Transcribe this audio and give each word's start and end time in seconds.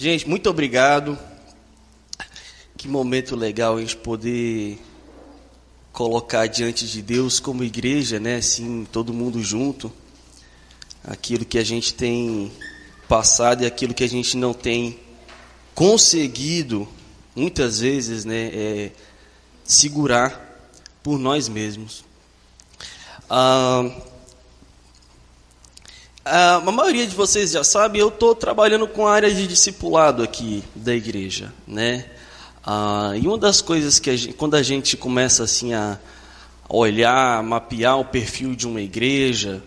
Gente, 0.00 0.28
muito 0.28 0.48
obrigado. 0.48 1.18
Que 2.76 2.86
momento 2.86 3.34
legal 3.34 3.76
a 3.76 3.80
gente 3.80 3.96
poder 3.96 4.78
colocar 5.92 6.46
diante 6.46 6.86
de 6.86 7.02
Deus 7.02 7.40
como 7.40 7.64
igreja, 7.64 8.20
né? 8.20 8.36
Assim, 8.36 8.86
todo 8.92 9.12
mundo 9.12 9.42
junto. 9.42 9.92
Aquilo 11.02 11.44
que 11.44 11.58
a 11.58 11.64
gente 11.64 11.94
tem 11.94 12.52
passado 13.08 13.64
e 13.64 13.66
aquilo 13.66 13.92
que 13.92 14.04
a 14.04 14.08
gente 14.08 14.36
não 14.36 14.54
tem 14.54 15.00
conseguido, 15.74 16.86
muitas 17.34 17.80
vezes, 17.80 18.24
né? 18.24 18.50
É, 18.54 18.92
segurar 19.64 20.70
por 21.02 21.18
nós 21.18 21.48
mesmos. 21.48 22.04
Ah, 23.28 23.82
a 26.28 26.72
maioria 26.72 27.06
de 27.06 27.14
vocês 27.14 27.52
já 27.52 27.64
sabe, 27.64 27.98
eu 27.98 28.08
estou 28.08 28.34
trabalhando 28.34 28.86
com 28.86 29.06
a 29.06 29.12
área 29.12 29.32
de 29.32 29.46
discipulado 29.46 30.22
aqui 30.22 30.62
da 30.74 30.94
igreja, 30.94 31.52
né? 31.66 32.06
Ah, 32.64 33.12
e 33.16 33.26
uma 33.26 33.38
das 33.38 33.60
coisas 33.60 33.98
que 33.98 34.10
a 34.10 34.16
gente, 34.16 34.34
quando 34.34 34.54
a 34.54 34.62
gente 34.62 34.96
começa 34.96 35.42
assim 35.42 35.72
a 35.72 35.98
olhar, 36.68 37.42
mapear 37.42 37.98
o 37.98 38.04
perfil 38.04 38.54
de 38.54 38.66
uma 38.66 38.80
igreja, 38.80 39.62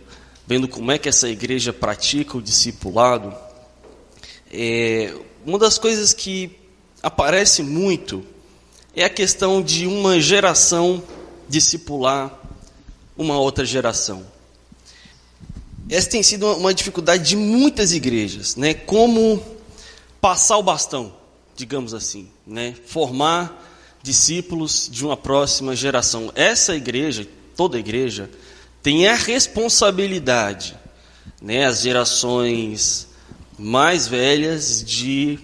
vendo 0.45 0.67
como 0.67 0.91
é 0.91 0.97
que 0.97 1.09
essa 1.09 1.27
igreja 1.27 1.73
pratica 1.73 2.37
o 2.37 2.41
discipulado, 2.41 3.33
é, 4.51 5.15
uma 5.45 5.57
das 5.57 5.77
coisas 5.77 6.13
que 6.13 6.55
aparece 7.01 7.63
muito 7.63 8.23
é 8.95 9.03
a 9.03 9.09
questão 9.09 9.61
de 9.61 9.87
uma 9.87 10.19
geração 10.19 11.01
discipular 11.49 12.39
uma 13.17 13.39
outra 13.39 13.65
geração. 13.65 14.25
Essa 15.89 16.09
tem 16.09 16.23
sido 16.23 16.47
uma 16.55 16.73
dificuldade 16.73 17.27
de 17.27 17.35
muitas 17.35 17.91
igrejas, 17.91 18.55
né? 18.55 18.73
Como 18.73 19.43
passar 20.19 20.57
o 20.57 20.63
bastão, 20.63 21.13
digamos 21.55 21.93
assim, 21.93 22.29
né? 22.45 22.75
Formar 22.85 23.69
discípulos 24.01 24.89
de 24.91 25.05
uma 25.05 25.17
próxima 25.17 25.75
geração. 25.75 26.31
Essa 26.35 26.75
igreja, 26.75 27.27
toda 27.55 27.77
igreja, 27.77 28.29
tem 28.81 29.07
a 29.07 29.15
responsabilidade, 29.15 30.75
né? 31.41 31.65
As 31.65 31.81
gerações 31.81 33.07
mais 33.57 34.07
velhas 34.07 34.83
de 34.83 35.37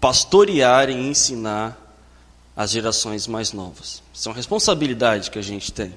pastorear 0.00 0.88
e 0.88 0.94
ensinar 0.94 1.76
as 2.56 2.70
gerações 2.70 3.26
mais 3.26 3.52
novas. 3.52 4.02
Isso 4.12 4.28
é 4.28 4.30
uma 4.30 4.36
responsabilidade 4.36 5.30
que 5.30 5.38
a 5.38 5.42
gente 5.42 5.72
tem. 5.72 5.92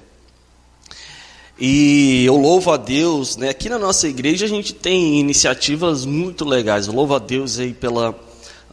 E 1.64 2.24
eu 2.24 2.36
louvo 2.36 2.72
a 2.72 2.76
Deus, 2.76 3.36
né? 3.36 3.48
Aqui 3.48 3.68
na 3.68 3.78
nossa 3.78 4.08
igreja 4.08 4.46
a 4.46 4.48
gente 4.48 4.74
tem 4.74 5.20
iniciativas 5.20 6.04
muito 6.04 6.44
legais. 6.44 6.88
Eu 6.88 6.92
louvo 6.92 7.14
a 7.14 7.20
Deus 7.20 7.56
aí 7.60 7.72
pela, 7.72 8.10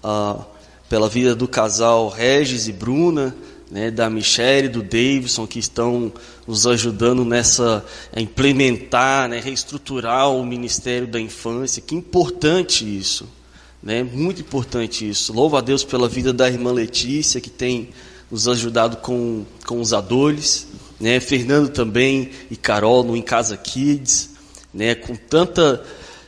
uh, 0.03 0.43
pela 0.89 1.07
vida 1.07 1.35
do 1.35 1.47
casal 1.47 2.09
Regis 2.09 2.67
e 2.67 2.73
Bruna, 2.73 3.35
né? 3.69 3.91
Da 3.91 4.09
Michelle 4.09 4.65
e 4.65 4.69
do 4.71 4.81
Davidson, 4.81 5.45
que 5.45 5.59
estão 5.59 6.11
nos 6.47 6.65
ajudando 6.65 7.23
nessa 7.23 7.85
a 8.11 8.19
implementar, 8.19 9.29
né? 9.29 9.39
reestruturar 9.39 10.31
o 10.31 10.43
Ministério 10.43 11.05
da 11.05 11.21
Infância. 11.21 11.83
Que 11.83 11.93
importante 11.93 12.83
isso, 12.83 13.29
né? 13.83 14.01
Muito 14.01 14.41
importante 14.41 15.07
isso. 15.07 15.31
Louvo 15.31 15.57
a 15.57 15.61
Deus 15.61 15.83
pela 15.83 16.09
vida 16.09 16.33
da 16.33 16.49
irmã 16.49 16.71
Letícia, 16.71 17.39
que 17.39 17.51
tem 17.51 17.89
nos 18.31 18.47
ajudado 18.47 18.97
com, 18.97 19.45
com 19.67 19.79
os 19.79 19.93
adores 19.93 20.67
né? 20.99 21.19
Fernando 21.19 21.69
também 21.69 22.31
e 22.51 22.55
Carol 22.55 23.03
no 23.03 23.15
Em 23.15 23.21
Casa 23.21 23.55
Kids, 23.55 24.31
né? 24.73 24.95
Com 24.95 25.15
tanta 25.15 25.83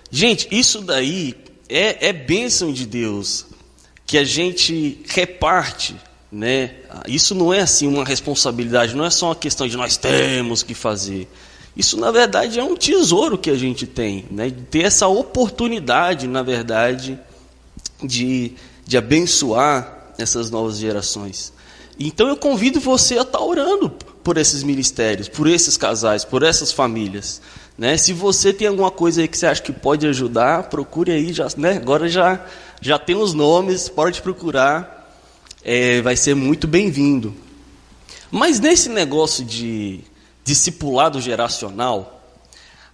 gente, 0.09 0.47
isso 0.51 0.81
daí 0.81 1.35
é, 1.67 2.09
é 2.09 2.13
bênção 2.13 2.71
de 2.71 2.85
Deus 2.85 3.45
que 4.05 4.17
a 4.17 4.23
gente 4.23 4.99
reparte, 5.07 5.95
né? 6.31 6.75
Isso 7.07 7.35
não 7.35 7.53
é 7.53 7.61
assim 7.61 7.87
uma 7.87 8.05
responsabilidade, 8.05 8.95
não 8.95 9.05
é 9.05 9.09
só 9.09 9.27
uma 9.27 9.35
questão 9.35 9.67
de 9.67 9.75
nós 9.75 9.97
temos 9.97 10.63
que 10.63 10.73
fazer. 10.73 11.27
Isso 11.75 11.97
na 11.97 12.11
verdade 12.11 12.59
é 12.59 12.63
um 12.63 12.75
tesouro 12.75 13.37
que 13.37 13.49
a 13.49 13.55
gente 13.55 13.85
tem, 13.87 14.25
né? 14.29 14.49
De 14.49 14.61
ter 14.63 14.83
essa 14.83 15.07
oportunidade, 15.07 16.27
na 16.27 16.43
verdade, 16.43 17.17
de, 18.03 18.53
de 18.85 18.97
abençoar 18.97 20.13
essas 20.17 20.51
novas 20.51 20.77
gerações. 20.77 21.53
Então 21.97 22.27
eu 22.27 22.35
convido 22.35 22.79
você 22.79 23.17
a 23.17 23.21
estar 23.21 23.39
orando 23.39 23.93
por 24.23 24.37
esses 24.37 24.63
ministérios, 24.63 25.27
por 25.27 25.47
esses 25.47 25.77
casais, 25.77 26.23
por 26.23 26.43
essas 26.43 26.71
famílias. 26.71 27.41
Né? 27.77 27.97
Se 27.97 28.13
você 28.13 28.53
tem 28.53 28.67
alguma 28.67 28.91
coisa 28.91 29.21
aí 29.21 29.27
que 29.27 29.37
você 29.37 29.47
acha 29.47 29.61
que 29.61 29.71
pode 29.71 30.05
ajudar, 30.07 30.63
procure 30.69 31.11
aí. 31.11 31.33
Já, 31.33 31.47
né? 31.57 31.77
Agora 31.77 32.07
já, 32.07 32.45
já 32.79 32.99
tem 32.99 33.15
os 33.15 33.33
nomes, 33.33 33.89
pode 33.89 34.21
procurar. 34.21 34.99
É, 35.63 36.01
vai 36.01 36.15
ser 36.15 36.35
muito 36.35 36.67
bem-vindo. 36.67 37.33
Mas 38.29 38.59
nesse 38.59 38.89
negócio 38.89 39.43
de 39.43 40.01
discipulado 40.43 41.19
geracional, 41.19 42.23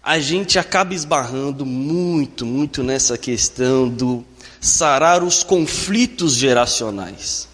a 0.03 0.19
gente 0.19 0.57
acaba 0.57 0.93
esbarrando 0.93 1.65
muito, 1.65 2.45
muito 2.45 2.81
nessa 2.81 3.17
questão 3.17 3.89
do 3.89 4.25
sarar 4.59 5.23
os 5.23 5.43
conflitos 5.43 6.33
geracionais, 6.33 7.47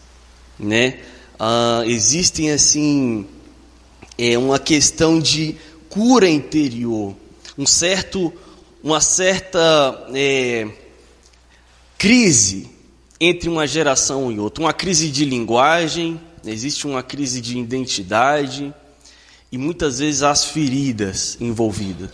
né? 0.57 0.99
Ah, 1.39 1.81
existem 1.85 2.51
assim 2.51 3.27
é 4.17 4.37
uma 4.37 4.59
questão 4.59 5.19
de 5.19 5.55
cura 5.89 6.29
interior, 6.29 7.15
um 7.57 7.65
certo, 7.65 8.33
uma 8.83 8.99
certa 9.01 10.07
é, 10.13 10.67
crise 11.97 12.69
entre 13.19 13.49
uma 13.49 13.65
geração 13.65 14.31
e 14.31 14.39
outra, 14.39 14.63
uma 14.63 14.73
crise 14.73 15.09
de 15.09 15.23
linguagem, 15.23 16.19
existe 16.45 16.85
uma 16.85 17.01
crise 17.01 17.39
de 17.39 17.57
identidade 17.57 18.73
e 19.51 19.57
muitas 19.57 19.99
vezes 19.99 20.23
as 20.23 20.45
feridas 20.45 21.37
envolvidas. 21.39 22.09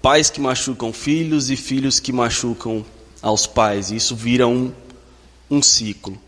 Pais 0.00 0.30
que 0.30 0.40
machucam 0.40 0.92
filhos 0.92 1.50
e 1.50 1.56
filhos 1.56 1.98
que 1.98 2.12
machucam 2.12 2.84
aos 3.20 3.46
pais, 3.46 3.90
isso 3.90 4.14
vira 4.14 4.46
um, 4.46 4.72
um 5.50 5.62
ciclo. 5.62 6.18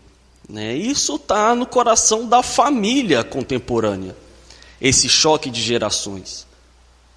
Né? 0.47 0.75
Isso 0.75 1.15
está 1.15 1.55
no 1.55 1.65
coração 1.65 2.27
da 2.27 2.43
família 2.43 3.23
contemporânea, 3.23 4.15
esse 4.79 5.09
choque 5.09 5.49
de 5.49 5.61
gerações. 5.61 6.45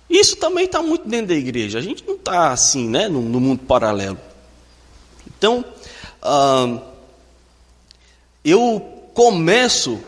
Isso 0.09 0.37
também 0.37 0.65
está 0.65 0.83
muito 0.83 1.07
dentro 1.07 1.29
da 1.29 1.35
igreja. 1.35 1.79
A 1.79 1.83
gente 1.83 2.03
não 2.07 2.15
está 2.15 2.51
assim, 2.51 2.89
né, 2.89 3.09
no, 3.09 3.21
no, 3.21 3.39
mundo 3.39 3.63
paralelo. 3.65 4.19
Então, 5.27 5.63
eu 8.43 8.81
começo 9.13 10.01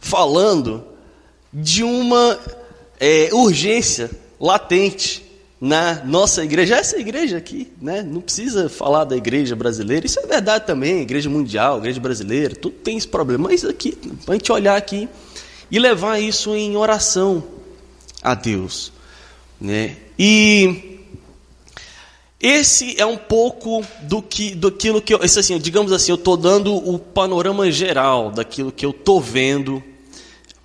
falando 0.00 0.84
de 1.52 1.82
uma 1.82 2.38
é, 2.98 3.28
urgência 3.32 4.10
latente 4.40 5.25
na 5.66 6.04
nossa 6.04 6.44
igreja, 6.44 6.76
essa 6.76 6.96
igreja 6.96 7.36
aqui, 7.36 7.72
né? 7.82 8.00
Não 8.00 8.20
precisa 8.20 8.68
falar 8.68 9.04
da 9.04 9.16
igreja 9.16 9.56
brasileira, 9.56 10.06
isso 10.06 10.20
é 10.20 10.26
verdade 10.26 10.64
também, 10.64 11.00
igreja 11.00 11.28
mundial, 11.28 11.78
igreja 11.78 12.00
brasileira, 12.00 12.54
tudo 12.54 12.76
tem 12.76 12.96
esse 12.96 13.08
problema, 13.08 13.48
mas 13.48 13.64
aqui, 13.64 13.98
a 14.28 14.32
gente 14.32 14.52
olhar 14.52 14.76
aqui 14.76 15.08
e 15.68 15.78
levar 15.78 16.20
isso 16.20 16.54
em 16.54 16.76
oração 16.76 17.42
a 18.22 18.34
Deus, 18.34 18.92
né? 19.60 19.96
E 20.16 21.00
esse 22.40 23.00
é 23.00 23.04
um 23.04 23.16
pouco 23.16 23.84
do 24.02 24.22
que, 24.22 24.54
daquilo 24.54 25.02
que 25.02 25.14
eu, 25.14 25.20
assim, 25.20 25.58
digamos 25.58 25.90
assim, 25.90 26.12
eu 26.12 26.16
estou 26.16 26.36
dando 26.36 26.74
o 26.74 26.96
panorama 26.96 27.68
geral 27.72 28.30
daquilo 28.30 28.70
que 28.70 28.86
eu 28.86 28.90
estou 28.90 29.20
vendo 29.20 29.82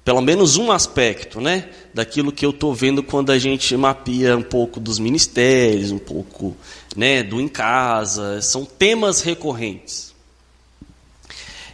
pelo 0.04 0.22
menos 0.22 0.58
um 0.58 0.72
aspecto, 0.72 1.40
né, 1.40 1.70
daquilo 1.94 2.32
que 2.32 2.46
eu 2.46 2.52
estou 2.52 2.74
vendo 2.74 3.04
quando 3.04 3.32
a 3.32 3.40
gente 3.40 3.76
mapeia 3.76 4.38
um 4.38 4.44
pouco 4.44 4.80
dos 4.80 5.00
ministérios, 5.00 5.92
um 5.92 6.00
pouco, 6.00 6.56
né, 6.96 7.24
do 7.24 7.40
em 7.42 7.48
casa, 7.48 8.42
são 8.42 8.66
temas 8.66 9.22
recorrentes. 9.22 10.14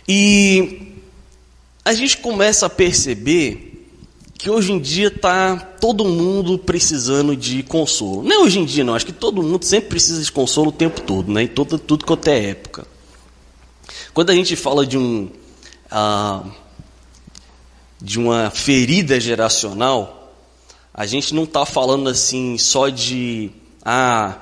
E 0.07 0.93
a 1.83 1.93
gente 1.93 2.17
começa 2.17 2.65
a 2.65 2.69
perceber 2.69 3.67
que 4.37 4.49
hoje 4.49 4.71
em 4.71 4.79
dia 4.79 5.07
está 5.07 5.57
todo 5.57 6.05
mundo 6.05 6.57
precisando 6.57 7.35
de 7.35 7.63
consolo. 7.63 8.23
Não 8.23 8.31
é 8.31 8.39
hoje 8.39 8.59
em 8.59 8.65
dia, 8.65 8.83
não. 8.83 8.93
Acho 8.93 9.05
que 9.05 9.11
todo 9.11 9.41
mundo 9.41 9.65
sempre 9.65 9.89
precisa 9.89 10.23
de 10.23 10.31
consolo 10.31 10.69
o 10.69 10.71
tempo 10.71 11.01
todo, 11.01 11.31
né? 11.31 11.43
Em 11.43 11.47
tudo 11.47 12.05
quanto 12.05 12.27
é 12.27 12.51
época. 12.51 12.87
Quando 14.13 14.29
a 14.29 14.33
gente 14.33 14.55
fala 14.55 14.85
de 14.85 14.97
um 14.97 15.29
ah, 15.89 16.43
de 18.01 18.19
uma 18.19 18.49
ferida 18.49 19.19
geracional, 19.19 20.33
a 20.93 21.05
gente 21.05 21.33
não 21.33 21.43
está 21.43 21.65
falando 21.65 22.09
assim 22.09 22.57
só 22.57 22.89
de 22.89 23.51
ah, 23.83 24.35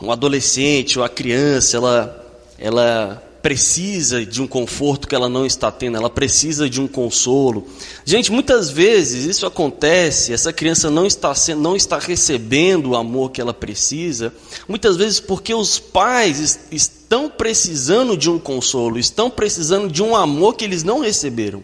um 0.00 0.10
adolescente 0.10 0.98
ou 0.98 1.04
a 1.04 1.08
criança, 1.08 1.76
ela, 1.76 2.26
ela 2.58 3.22
precisa 3.42 4.26
de 4.26 4.42
um 4.42 4.46
conforto 4.46 5.06
que 5.06 5.14
ela 5.14 5.28
não 5.28 5.46
está 5.46 5.70
tendo, 5.70 5.96
ela 5.96 6.10
precisa 6.10 6.68
de 6.68 6.80
um 6.80 6.88
consolo. 6.88 7.66
Gente, 8.04 8.32
muitas 8.32 8.70
vezes 8.70 9.24
isso 9.24 9.46
acontece, 9.46 10.32
essa 10.32 10.52
criança 10.52 10.90
não 10.90 11.06
está, 11.06 11.32
sendo, 11.32 11.62
não 11.62 11.76
está 11.76 11.96
recebendo 11.96 12.90
o 12.90 12.96
amor 12.96 13.30
que 13.30 13.40
ela 13.40 13.54
precisa, 13.54 14.34
muitas 14.68 14.96
vezes 14.96 15.20
porque 15.20 15.54
os 15.54 15.78
pais 15.78 16.58
estão 16.72 17.28
precisando 17.28 18.16
de 18.16 18.28
um 18.28 18.36
consolo, 18.36 18.98
estão 18.98 19.30
precisando 19.30 19.88
de 19.88 20.02
um 20.02 20.16
amor 20.16 20.54
que 20.54 20.64
eles 20.64 20.82
não 20.82 20.98
receberam 20.98 21.62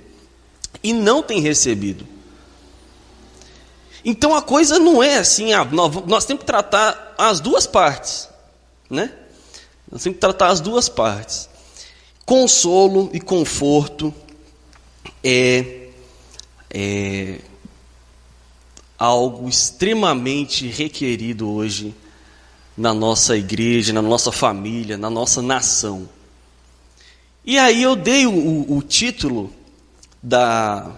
e 0.82 0.92
não 0.92 1.22
têm 1.22 1.40
recebido. 1.40 2.06
Então 4.04 4.34
a 4.34 4.42
coisa 4.42 4.78
não 4.78 5.02
é 5.02 5.18
assim, 5.18 5.52
ah, 5.52 5.64
nós 5.64 6.24
temos 6.24 6.40
que 6.40 6.46
tratar 6.46 7.14
as 7.16 7.40
duas 7.40 7.66
partes, 7.66 8.28
né? 8.90 9.12
Nós 9.90 10.02
temos 10.02 10.16
que 10.16 10.20
tratar 10.20 10.48
as 10.48 10.60
duas 10.60 10.88
partes. 10.88 11.48
Consolo 12.24 13.10
e 13.12 13.20
conforto 13.20 14.12
é, 15.22 15.88
é 16.70 17.38
algo 18.98 19.48
extremamente 19.48 20.66
requerido 20.66 21.50
hoje 21.50 21.94
na 22.76 22.94
nossa 22.94 23.36
igreja, 23.36 23.92
na 23.92 24.02
nossa 24.02 24.32
família, 24.32 24.96
na 24.96 25.10
nossa 25.10 25.42
nação. 25.42 26.08
E 27.44 27.58
aí 27.58 27.82
eu 27.82 27.94
dei 27.94 28.26
o, 28.26 28.32
o, 28.32 28.78
o 28.78 28.82
título 28.82 29.52
da, 30.22 30.90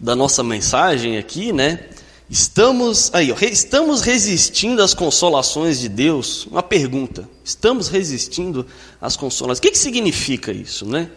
da 0.00 0.16
nossa 0.16 0.42
mensagem 0.42 1.16
aqui, 1.16 1.52
né? 1.52 1.80
Estamos 2.28 3.10
aí, 3.14 3.30
ó, 3.30 3.36
estamos 3.40 4.00
resistindo 4.00 4.82
às 4.82 4.92
consolações 4.92 5.78
de 5.78 5.88
Deus? 5.88 6.46
Uma 6.46 6.62
pergunta. 6.62 7.28
Estamos 7.44 7.86
resistindo 7.86 8.66
às 9.00 9.16
consolações. 9.16 9.58
O 9.58 9.62
que, 9.62 9.70
que 9.70 9.78
significa 9.78 10.50
isso, 10.50 10.84
né? 10.84 11.08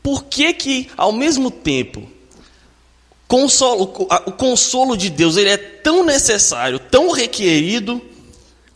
Por 0.00 0.24
que 0.24 0.52
que 0.52 0.90
ao 0.96 1.12
mesmo 1.12 1.50
tempo 1.50 2.08
consolo, 3.26 4.08
o 4.26 4.32
consolo 4.32 4.96
de 4.96 5.10
Deus 5.10 5.36
ele 5.36 5.48
é 5.48 5.56
tão 5.56 6.04
necessário, 6.04 6.78
tão 6.78 7.10
requerido? 7.10 8.00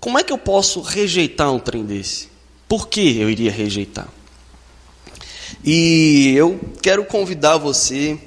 Como 0.00 0.18
é 0.18 0.24
que 0.24 0.32
eu 0.32 0.38
posso 0.38 0.80
rejeitar 0.80 1.52
um 1.52 1.60
trem 1.60 1.84
desse? 1.84 2.28
Por 2.66 2.88
que 2.88 3.18
eu 3.18 3.30
iria 3.30 3.52
rejeitar? 3.52 4.08
E 5.64 6.34
eu 6.36 6.58
quero 6.80 7.04
convidar 7.04 7.56
você 7.58 8.18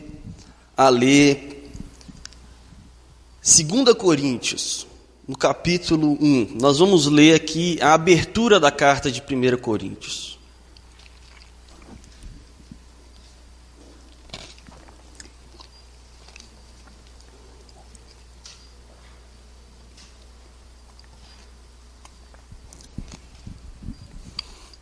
a 0.76 0.90
ler 0.90 1.70
2 3.42 3.94
Coríntios, 3.96 4.86
no 5.28 5.38
capítulo 5.38 6.18
1, 6.22 6.58
nós 6.60 6.80
vamos 6.80 7.08
ler 7.08 7.34
aqui 7.34 7.80
a 7.82 7.94
abertura 7.94 8.60
da 8.60 8.70
carta 8.70 9.10
de 9.10 9.22
1 9.22 9.58
Coríntios. 9.58 10.38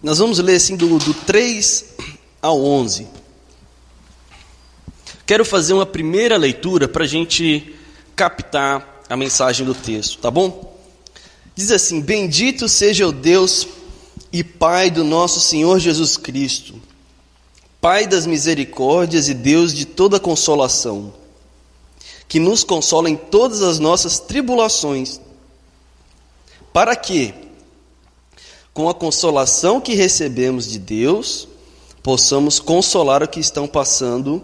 Nós 0.02 0.18
vamos 0.18 0.40
ler 0.40 0.56
assim 0.56 0.76
do, 0.76 0.98
do 0.98 1.14
3 1.14 1.89
ao 2.42 2.64
11. 2.64 3.08
Quero 5.26 5.46
fazer 5.46 5.74
uma 5.74 5.86
primeira 5.86 6.38
leitura 6.38 6.88
para 6.88 7.04
a 7.04 7.08
gente 7.08 7.76
captar 8.16 9.04
a 9.10 9.16
mensagem 9.16 9.66
do 9.66 9.76
texto, 9.76 10.20
tá 10.20 10.32
bom? 10.32 10.78
Diz 11.56 11.72
assim: 11.72 12.02
Bendito 12.02 12.68
seja 12.68 13.08
o 13.08 13.12
Deus 13.12 13.68
e 14.32 14.44
Pai 14.44 14.90
do 14.90 15.04
nosso 15.04 15.40
Senhor 15.40 15.80
Jesus 15.80 16.18
Cristo, 16.18 16.82
Pai 17.82 18.08
das 18.08 18.26
misericórdias 18.26 19.28
e 19.28 19.34
Deus 19.34 19.74
de 19.74 19.86
toda 19.86 20.20
consolação, 20.20 21.14
que 22.28 22.40
nos 22.40 22.64
consola 22.64 23.10
em 23.10 23.16
todas 23.16 23.62
as 23.62 23.80
nossas 23.80 24.20
tribulações, 24.20 25.20
para 26.72 26.96
que, 26.96 27.34
com 28.74 28.88
a 28.90 28.94
consolação 28.94 29.82
que 29.82 29.96
recebemos 29.96 30.68
de 30.68 30.80
Deus, 30.80 31.48
possamos 32.02 32.60
consolar 32.60 33.24
o 33.24 33.28
que 33.28 33.40
estão 33.40 33.68
passando 33.68 34.44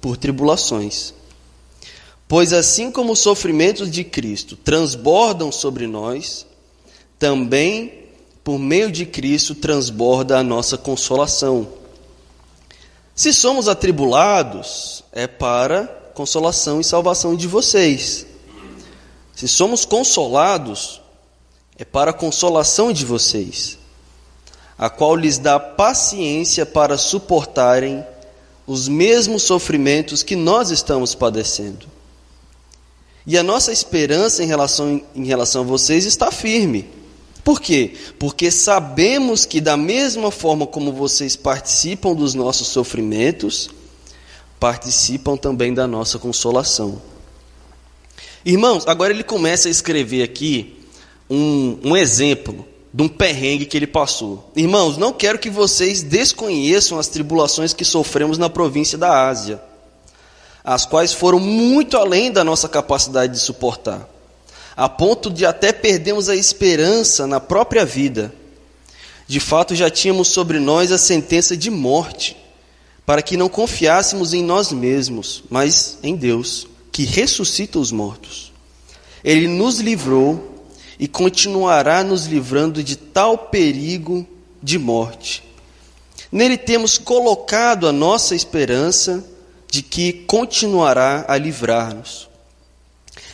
por 0.00 0.16
tribulações 0.16 1.14
Pois 2.26 2.52
assim 2.52 2.90
como 2.90 3.12
os 3.12 3.18
sofrimentos 3.18 3.90
de 3.90 4.02
Cristo 4.02 4.56
transbordam 4.56 5.52
sobre 5.52 5.86
nós, 5.86 6.46
também 7.18 8.06
por 8.42 8.58
meio 8.58 8.90
de 8.90 9.06
Cristo 9.06 9.54
transborda 9.54 10.38
a 10.38 10.42
nossa 10.42 10.76
consolação. 10.76 11.68
Se 13.14 13.32
somos 13.32 13.68
atribulados, 13.68 15.04
é 15.12 15.26
para 15.26 15.86
consolação 16.14 16.80
e 16.80 16.84
salvação 16.84 17.36
de 17.36 17.46
vocês. 17.46 18.26
Se 19.34 19.46
somos 19.46 19.84
consolados, 19.84 21.00
é 21.78 21.84
para 21.84 22.12
consolação 22.12 22.92
de 22.92 23.04
vocês, 23.04 23.78
a 24.76 24.90
qual 24.90 25.14
lhes 25.14 25.38
dá 25.38 25.58
paciência 25.58 26.66
para 26.66 26.98
suportarem 26.98 28.04
os 28.66 28.88
mesmos 28.88 29.42
sofrimentos 29.42 30.22
que 30.22 30.36
nós 30.36 30.70
estamos 30.70 31.14
padecendo. 31.14 31.86
E 33.26 33.38
a 33.38 33.42
nossa 33.42 33.72
esperança 33.72 34.42
em 34.42 34.46
relação, 34.46 35.00
em 35.14 35.24
relação 35.24 35.62
a 35.62 35.66
vocês 35.66 36.04
está 36.04 36.30
firme. 36.30 36.88
Por 37.42 37.60
quê? 37.60 37.94
Porque 38.18 38.50
sabemos 38.50 39.44
que, 39.44 39.60
da 39.60 39.76
mesma 39.76 40.30
forma 40.30 40.66
como 40.66 40.92
vocês 40.92 41.36
participam 41.36 42.14
dos 42.14 42.34
nossos 42.34 42.68
sofrimentos, 42.68 43.70
participam 44.58 45.36
também 45.36 45.72
da 45.72 45.86
nossa 45.86 46.18
consolação. 46.18 47.00
Irmãos, 48.44 48.84
agora 48.86 49.12
ele 49.12 49.24
começa 49.24 49.68
a 49.68 49.70
escrever 49.70 50.22
aqui 50.22 50.80
um, 51.28 51.78
um 51.84 51.96
exemplo 51.96 52.66
de 52.94 53.02
um 53.02 53.08
perrengue 53.08 53.66
que 53.66 53.76
ele 53.76 53.86
passou. 53.86 54.50
Irmãos, 54.56 54.96
não 54.96 55.12
quero 55.12 55.38
que 55.38 55.50
vocês 55.50 56.02
desconheçam 56.02 56.98
as 56.98 57.08
tribulações 57.08 57.74
que 57.74 57.84
sofremos 57.84 58.38
na 58.38 58.48
província 58.48 58.96
da 58.96 59.28
Ásia 59.28 59.60
as 60.64 60.86
quais 60.86 61.12
foram 61.12 61.38
muito 61.38 61.98
além 61.98 62.32
da 62.32 62.42
nossa 62.42 62.66
capacidade 62.66 63.34
de 63.34 63.38
suportar, 63.38 64.08
a 64.74 64.88
ponto 64.88 65.30
de 65.30 65.44
até 65.44 65.72
perdermos 65.72 66.30
a 66.30 66.34
esperança 66.34 67.26
na 67.26 67.38
própria 67.38 67.84
vida. 67.84 68.34
De 69.26 69.38
fato, 69.38 69.74
já 69.74 69.90
tínhamos 69.90 70.28
sobre 70.28 70.58
nós 70.58 70.90
a 70.90 70.96
sentença 70.96 71.54
de 71.54 71.70
morte, 71.70 72.34
para 73.04 73.20
que 73.20 73.36
não 73.36 73.50
confiássemos 73.50 74.32
em 74.32 74.42
nós 74.42 74.72
mesmos, 74.72 75.44
mas 75.50 75.98
em 76.02 76.16
Deus, 76.16 76.66
que 76.90 77.04
ressuscita 77.04 77.78
os 77.78 77.92
mortos. 77.92 78.50
Ele 79.22 79.46
nos 79.46 79.80
livrou 79.80 80.53
e 80.98 81.08
continuará 81.08 82.04
nos 82.04 82.26
livrando 82.26 82.82
de 82.82 82.96
tal 82.96 83.36
perigo 83.36 84.26
de 84.62 84.78
morte. 84.78 85.42
Nele 86.30 86.56
temos 86.56 86.98
colocado 86.98 87.86
a 87.86 87.92
nossa 87.92 88.34
esperança 88.34 89.24
de 89.70 89.82
que 89.82 90.12
continuará 90.26 91.24
a 91.28 91.36
livrar-nos, 91.36 92.28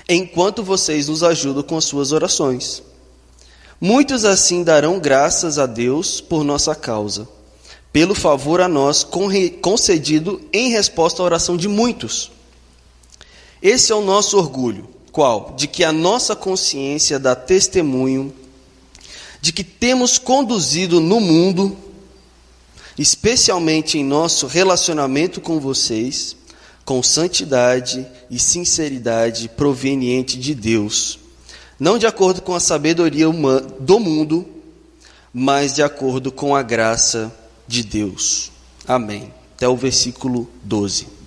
enquanto 0.09 0.63
vocês 0.63 1.09
nos 1.09 1.23
ajudam 1.23 1.63
com 1.63 1.77
as 1.77 1.85
suas 1.85 2.13
orações. 2.13 2.83
Muitos 3.81 4.25
assim 4.25 4.63
darão 4.63 4.99
graças 4.99 5.59
a 5.59 5.65
Deus 5.65 6.21
por 6.21 6.45
nossa 6.45 6.75
causa, 6.75 7.27
pelo 7.93 8.15
favor 8.15 8.61
a 8.61 8.69
nós 8.69 9.07
concedido 9.63 10.41
em 10.53 10.71
resposta 10.71 11.23
à 11.23 11.25
oração 11.25 11.57
de 11.57 11.69
muitos. 11.69 12.31
Esse 13.63 13.93
é 13.93 13.95
o 13.95 14.03
nosso 14.03 14.39
orgulho, 14.39 14.89
qual? 15.13 15.55
De 15.57 15.67
que 15.67 15.85
a 15.85 15.93
nossa 15.93 16.37
consciência 16.37 17.19
dá 17.19 17.35
testemunho 17.35 18.35
de 19.41 19.53
que 19.53 19.65
temos 19.65 20.19
conduzido 20.19 21.01
no 21.01 21.19
mundo 21.19 21.77
especialmente 23.01 23.97
em 23.97 24.05
nosso 24.05 24.47
relacionamento 24.47 25.41
com 25.41 25.59
vocês, 25.59 26.37
com 26.85 27.03
santidade 27.03 28.07
e 28.31 28.39
sinceridade 28.39 29.49
proveniente 29.49 30.39
de 30.39 30.55
Deus, 30.55 31.19
não 31.79 31.97
de 31.97 32.07
acordo 32.07 32.43
com 32.43 32.55
a 32.55 32.61
sabedoria 32.61 33.27
do 33.81 33.99
mundo, 33.99 34.47
mas 35.33 35.73
de 35.73 35.83
acordo 35.83 36.31
com 36.31 36.55
a 36.55 36.63
graça 36.63 37.35
de 37.67 37.83
Deus. 37.83 38.51
Amém. 38.87 39.33
Até 39.57 39.67
o 39.67 39.77
versículo 39.77 40.47
12. 40.63 41.20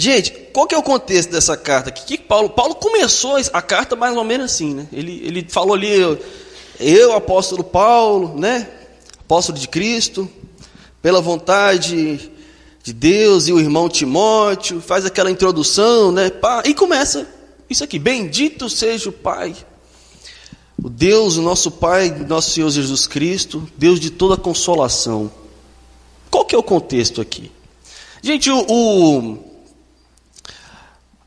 Gente, 0.00 0.30
qual 0.52 0.64
que 0.64 0.76
é 0.76 0.78
o 0.78 0.82
contexto 0.82 1.32
dessa 1.32 1.56
carta? 1.56 1.90
Que, 1.90 2.04
que 2.04 2.18
Paulo, 2.18 2.50
Paulo 2.50 2.76
começou 2.76 3.36
a 3.52 3.60
carta 3.60 3.96
mais 3.96 4.16
ou 4.16 4.22
menos 4.22 4.52
assim, 4.52 4.72
né? 4.72 4.86
Ele, 4.92 5.20
ele 5.24 5.44
falou 5.48 5.74
ali, 5.74 5.90
eu, 6.78 7.12
apóstolo 7.12 7.64
Paulo, 7.64 8.38
né? 8.38 8.70
Apóstolo 9.18 9.58
de 9.58 9.66
Cristo, 9.66 10.30
pela 11.02 11.20
vontade 11.20 12.30
de 12.80 12.92
Deus 12.92 13.48
e 13.48 13.52
o 13.52 13.58
irmão 13.58 13.88
Timóteo, 13.88 14.80
faz 14.80 15.04
aquela 15.04 15.32
introdução, 15.32 16.12
né? 16.12 16.30
E 16.64 16.72
começa 16.74 17.26
isso 17.68 17.82
aqui: 17.82 17.98
Bendito 17.98 18.70
seja 18.70 19.08
o 19.08 19.12
Pai. 19.12 19.56
O 20.80 20.88
Deus, 20.88 21.36
o 21.36 21.42
nosso 21.42 21.72
Pai, 21.72 22.08
nosso 22.28 22.52
Senhor 22.52 22.70
Jesus 22.70 23.08
Cristo, 23.08 23.68
Deus 23.76 23.98
de 23.98 24.10
toda 24.10 24.36
consolação. 24.36 25.28
Qual 26.30 26.44
que 26.44 26.54
é 26.54 26.58
o 26.58 26.62
contexto 26.62 27.20
aqui? 27.20 27.50
Gente, 28.22 28.48
o, 28.48 28.64
o 28.68 29.47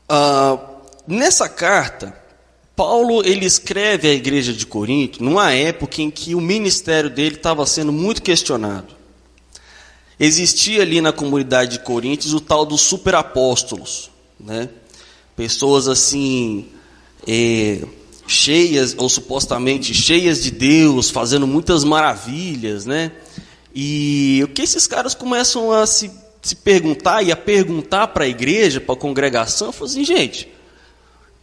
ah, 0.08 0.58
nessa 1.06 1.48
carta, 1.48 2.16
Paulo 2.74 3.22
ele 3.24 3.44
escreve 3.44 4.08
à 4.08 4.12
igreja 4.12 4.52
de 4.52 4.66
Corinto 4.66 5.22
numa 5.22 5.52
época 5.52 6.02
em 6.02 6.10
que 6.10 6.34
o 6.34 6.40
ministério 6.40 7.10
dele 7.10 7.36
estava 7.36 7.64
sendo 7.66 7.92
muito 7.92 8.22
questionado. 8.22 8.94
Existia 10.18 10.82
ali 10.82 11.00
na 11.00 11.12
comunidade 11.12 11.72
de 11.72 11.78
Coríntios 11.80 12.32
o 12.32 12.40
tal 12.40 12.64
dos 12.64 12.80
superapóstolos, 12.80 14.10
né? 14.38 14.68
Pessoas 15.34 15.88
assim 15.88 16.66
é, 17.26 17.82
cheias 18.26 18.94
ou 18.96 19.08
supostamente 19.08 19.92
cheias 19.94 20.42
de 20.42 20.50
Deus, 20.50 21.10
fazendo 21.10 21.46
muitas 21.46 21.84
maravilhas, 21.84 22.86
né? 22.86 23.12
E 23.74 24.40
o 24.44 24.48
que 24.48 24.62
esses 24.62 24.86
caras 24.86 25.14
começam 25.14 25.72
a 25.72 25.86
se, 25.86 26.10
se 26.42 26.56
perguntar 26.56 27.22
e 27.22 27.30
a 27.30 27.36
perguntar 27.36 28.08
para 28.08 28.24
a 28.24 28.28
igreja, 28.28 28.80
para 28.80 28.94
a 28.94 28.98
congregação, 28.98 29.72
falam 29.72 29.90
assim, 29.90 30.04
gente, 30.04 30.48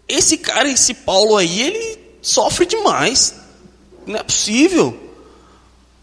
esse 0.08 0.38
cara, 0.38 0.68
esse 0.68 0.94
Paulo 0.94 1.38
aí, 1.38 1.62
ele 1.62 2.00
sofre 2.22 2.66
demais. 2.66 3.36
Não 4.06 4.20
é 4.20 4.24
possível. 4.24 5.00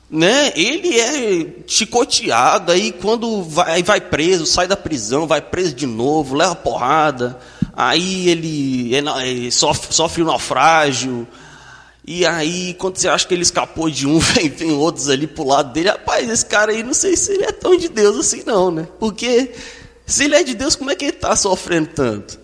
Né? 0.09 0.53
Ele 0.55 0.99
é 0.99 1.47
chicoteado, 1.67 2.73
aí 2.73 2.93
quando 2.93 3.43
vai, 3.43 3.83
vai 3.83 4.01
preso, 4.01 4.47
sai 4.47 4.69
da 4.69 4.77
prisão, 4.77 5.27
vai 5.27 5.43
preso 5.43 5.75
de 5.75 5.85
novo, 5.85 6.37
leva 6.37 6.55
porrada, 6.55 7.39
aí 7.77 8.29
ele, 8.29 8.95
é, 8.95 9.29
ele 9.29 9.51
sofre, 9.51 9.93
sofre 9.93 10.23
um 10.23 10.27
naufrágio, 10.27 11.27
e 12.07 12.25
aí, 12.25 12.75
quando 12.75 12.99
você 12.99 13.09
acha 13.09 13.27
que 13.27 13.35
ele 13.35 13.43
escapou 13.43 13.91
de 13.91 14.07
um, 14.07 14.19
vem, 14.21 14.49
vem 14.49 14.73
outros 14.73 15.09
ali 15.09 15.27
pro 15.27 15.45
lado 15.45 15.73
dele. 15.73 15.89
Rapaz, 15.89 16.29
esse 16.31 16.47
cara 16.47 16.71
aí, 16.71 16.83
não 16.83 16.95
sei 16.95 17.17
se 17.17 17.33
ele 17.33 17.45
é 17.45 17.53
tão 17.53 17.77
de 17.77 17.89
Deus 17.89 18.17
assim, 18.17 18.45
não, 18.47 18.71
né? 18.71 18.87
Porque 19.01 19.53
se 20.07 20.25
ele 20.25 20.37
é 20.37 20.43
de 20.45 20.55
Deus, 20.55 20.77
como 20.77 20.91
é 20.91 20.95
que 20.95 21.05
ele 21.05 21.17
está 21.17 21.35
sofrendo 21.35 21.89
tanto? 21.89 22.39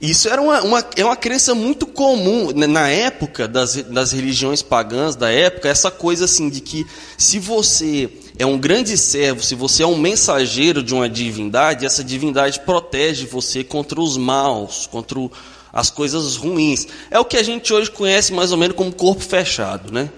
Isso 0.00 0.30
era 0.30 0.40
uma, 0.40 0.62
uma, 0.62 0.84
é 0.96 1.04
uma 1.04 1.16
crença 1.16 1.54
muito 1.54 1.86
comum 1.86 2.52
né, 2.52 2.66
na 2.66 2.88
época 2.88 3.46
das, 3.46 3.74
das 3.74 4.12
religiões 4.12 4.62
pagãs 4.62 5.14
da 5.14 5.30
época, 5.30 5.68
essa 5.68 5.90
coisa 5.90 6.24
assim 6.24 6.48
de 6.48 6.62
que 6.62 6.86
se 7.18 7.38
você 7.38 8.08
é 8.38 8.46
um 8.46 8.56
grande 8.56 8.96
servo, 8.96 9.42
se 9.42 9.54
você 9.54 9.82
é 9.82 9.86
um 9.86 9.98
mensageiro 9.98 10.82
de 10.82 10.94
uma 10.94 11.06
divindade, 11.06 11.84
essa 11.84 12.02
divindade 12.02 12.60
protege 12.60 13.26
você 13.26 13.62
contra 13.62 14.00
os 14.00 14.16
maus, 14.16 14.86
contra 14.86 15.18
o, 15.18 15.30
as 15.72 15.90
coisas 15.90 16.36
ruins. 16.36 16.86
É 17.10 17.18
o 17.18 17.24
que 17.24 17.36
a 17.36 17.42
gente 17.42 17.72
hoje 17.72 17.90
conhece 17.90 18.32
mais 18.32 18.52
ou 18.52 18.58
menos 18.58 18.76
como 18.76 18.92
corpo 18.92 19.22
fechado, 19.22 19.92
né? 19.92 20.10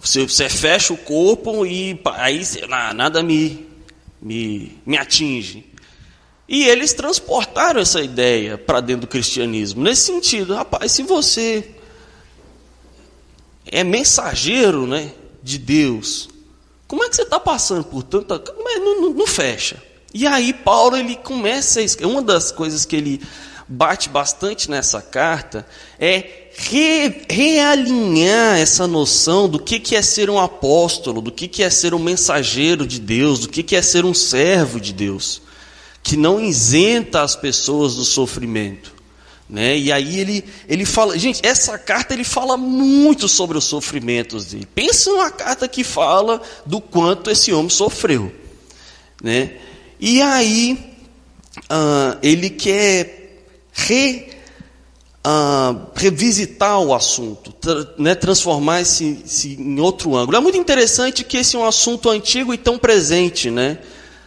Você, 0.00 0.26
você 0.26 0.48
fecha 0.48 0.92
o 0.92 0.96
corpo 0.96 1.66
e 1.66 2.00
aí 2.14 2.42
nada 2.94 3.22
me, 3.22 3.66
me, 4.20 4.78
me 4.86 4.96
atinge. 4.96 5.66
E 6.48 6.64
eles 6.66 6.94
transportaram 6.94 7.80
essa 7.80 8.00
ideia 8.00 8.56
para 8.56 8.80
dentro 8.80 9.02
do 9.02 9.06
cristianismo. 9.06 9.82
Nesse 9.82 10.02
sentido, 10.02 10.54
rapaz, 10.54 10.92
se 10.92 11.02
você 11.02 11.74
é 13.66 13.84
mensageiro 13.84 14.86
né, 14.86 15.12
de 15.42 15.58
Deus, 15.58 16.28
como 16.86 17.04
é 17.04 17.08
que 17.10 17.16
você 17.16 17.22
está 17.22 17.38
passando 17.38 17.84
por 17.84 18.02
tanta. 18.02 18.42
Não, 18.56 19.00
não, 19.02 19.10
não, 19.10 19.26
fecha. 19.26 19.82
E 20.14 20.26
aí, 20.26 20.54
Paulo 20.54 20.96
ele 20.96 21.16
começa. 21.16 21.80
A... 21.80 22.06
Uma 22.06 22.22
das 22.22 22.50
coisas 22.50 22.86
que 22.86 22.96
ele 22.96 23.20
bate 23.68 24.08
bastante 24.08 24.70
nessa 24.70 25.02
carta 25.02 25.66
é 26.00 26.48
re, 26.54 27.22
realinhar 27.28 28.58
essa 28.58 28.86
noção 28.86 29.48
do 29.48 29.58
que, 29.58 29.78
que 29.78 29.94
é 29.94 30.02
ser 30.02 30.30
um 30.30 30.38
apóstolo, 30.38 31.20
do 31.20 31.30
que, 31.30 31.46
que 31.46 31.62
é 31.62 31.70
ser 31.70 31.92
um 31.92 31.98
mensageiro 31.98 32.86
de 32.86 32.98
Deus, 32.98 33.40
do 33.40 33.48
que, 33.48 33.62
que 33.62 33.76
é 33.76 33.82
ser 33.82 34.04
um 34.04 34.14
servo 34.14 34.80
de 34.80 34.92
Deus 34.92 35.42
que 36.08 36.16
não 36.16 36.40
isenta 36.40 37.22
as 37.22 37.36
pessoas 37.36 37.94
do 37.94 38.02
sofrimento. 38.02 38.94
Né? 39.46 39.76
E 39.76 39.92
aí 39.92 40.18
ele, 40.18 40.42
ele 40.66 40.86
fala, 40.86 41.18
gente, 41.18 41.40
essa 41.42 41.78
carta 41.78 42.14
ele 42.14 42.24
fala 42.24 42.56
muito 42.56 43.28
sobre 43.28 43.58
os 43.58 43.64
sofrimentos 43.64 44.46
dele. 44.46 44.66
Pensa 44.74 45.10
numa 45.10 45.30
carta 45.30 45.68
que 45.68 45.84
fala 45.84 46.40
do 46.64 46.80
quanto 46.80 47.30
esse 47.30 47.52
homem 47.52 47.68
sofreu. 47.68 48.32
Né? 49.22 49.58
E 50.00 50.22
aí 50.22 50.96
uh, 51.70 52.18
ele 52.22 52.48
quer 52.48 53.27
re, 53.78 54.28
uh, 55.24 55.86
revisitar 55.94 56.80
o 56.80 56.92
assunto, 56.92 57.52
tra, 57.52 57.86
né? 57.96 58.14
transformar 58.14 58.80
esse, 58.80 59.22
esse 59.24 59.54
em 59.54 59.78
outro 59.78 60.16
ângulo. 60.16 60.36
É 60.36 60.40
muito 60.40 60.58
interessante 60.58 61.22
que 61.22 61.36
esse 61.36 61.54
é 61.54 61.58
um 61.58 61.64
assunto 61.64 62.10
antigo 62.10 62.52
e 62.52 62.58
tão 62.58 62.76
presente, 62.76 63.50
né? 63.50 63.78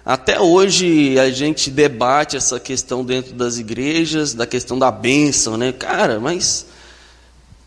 Até 0.03 0.39
hoje 0.39 1.19
a 1.19 1.29
gente 1.29 1.69
debate 1.69 2.35
essa 2.35 2.59
questão 2.59 3.03
dentro 3.03 3.33
das 3.33 3.57
igrejas, 3.57 4.33
da 4.33 4.47
questão 4.47 4.79
da 4.79 4.89
bênção, 4.89 5.57
né? 5.57 5.71
Cara, 5.71 6.19
mas 6.19 6.65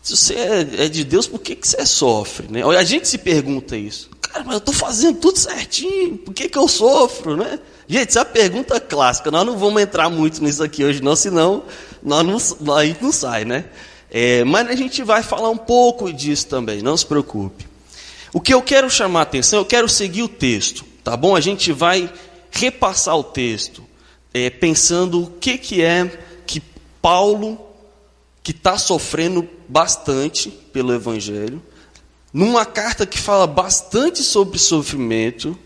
se 0.01 0.17
você 0.17 0.33
é, 0.33 0.85
é 0.85 0.89
de 0.89 1.03
Deus, 1.03 1.27
por 1.27 1.39
que, 1.39 1.55
que 1.55 1.67
você 1.67 1.85
sofre? 1.85 2.47
Né? 2.49 2.61
A 2.63 2.83
gente 2.83 3.07
se 3.07 3.17
pergunta 3.17 3.77
isso. 3.77 4.09
Cara, 4.35 4.43
mas 4.43 4.55
eu 4.55 4.57
estou 4.57 4.73
fazendo 4.73 5.17
tudo 5.17 5.39
certinho, 5.39 6.17
por 6.17 6.33
que, 6.33 6.49
que 6.49 6.57
eu 6.57 6.67
sofro? 6.67 7.37
Né? 7.37 7.57
Gente, 7.87 8.09
essa 8.09 8.19
é 8.19 8.21
a 8.21 8.25
pergunta 8.25 8.81
clássica. 8.81 9.31
Nós 9.31 9.45
não 9.45 9.57
vamos 9.57 9.81
entrar 9.81 10.09
muito 10.09 10.43
nisso 10.43 10.61
aqui 10.61 10.83
hoje, 10.83 11.01
não, 11.01 11.15
senão 11.15 11.63
nós 12.03 12.57
não, 12.59 12.75
a 12.75 12.85
gente 12.85 13.01
não 13.01 13.13
sai, 13.13 13.45
né? 13.45 13.63
É, 14.11 14.43
mas 14.43 14.67
a 14.67 14.75
gente 14.75 15.01
vai 15.03 15.23
falar 15.23 15.49
um 15.49 15.57
pouco 15.57 16.11
disso 16.11 16.47
também, 16.47 16.81
não 16.81 16.97
se 16.97 17.05
preocupe. 17.05 17.65
O 18.33 18.41
que 18.41 18.53
eu 18.53 18.61
quero 18.61 18.89
chamar 18.89 19.21
a 19.21 19.23
atenção, 19.23 19.59
eu 19.59 19.65
quero 19.65 19.87
seguir 19.87 20.23
o 20.23 20.27
texto, 20.27 20.83
tá 21.01 21.15
bom? 21.15 21.33
A 21.33 21.39
gente 21.39 21.71
vai 21.71 22.11
repassar 22.51 23.17
o 23.17 23.23
texto, 23.23 23.85
é, 24.33 24.49
pensando 24.49 25.23
o 25.23 25.27
que, 25.27 25.57
que 25.57 25.81
é 25.81 26.11
que 26.45 26.61
Paulo, 27.01 27.57
que 28.43 28.51
está 28.51 28.77
sofrendo 28.77 29.47
bastante 29.69 30.49
pelo 30.49 30.93
Evangelho, 30.93 31.63
numa 32.35 32.65
carta 32.65 33.05
que 33.05 33.17
fala 33.17 33.47
bastante 33.47 34.21
sobre 34.21 34.59
sofrimento, 34.59 35.57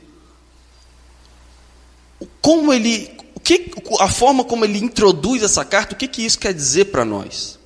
como 2.40 2.72
ele, 2.72 3.10
o 3.34 3.40
que, 3.40 3.72
a 4.00 4.08
forma 4.08 4.44
como 4.44 4.66
ele 4.66 4.78
introduz 4.78 5.42
essa 5.42 5.66
carta, 5.66 5.96
o 5.96 5.98
que, 5.98 6.08
que 6.08 6.24
isso 6.24 6.38
quer 6.38 6.54
dizer 6.54 6.86
para 6.86 7.04
nós? 7.04 7.58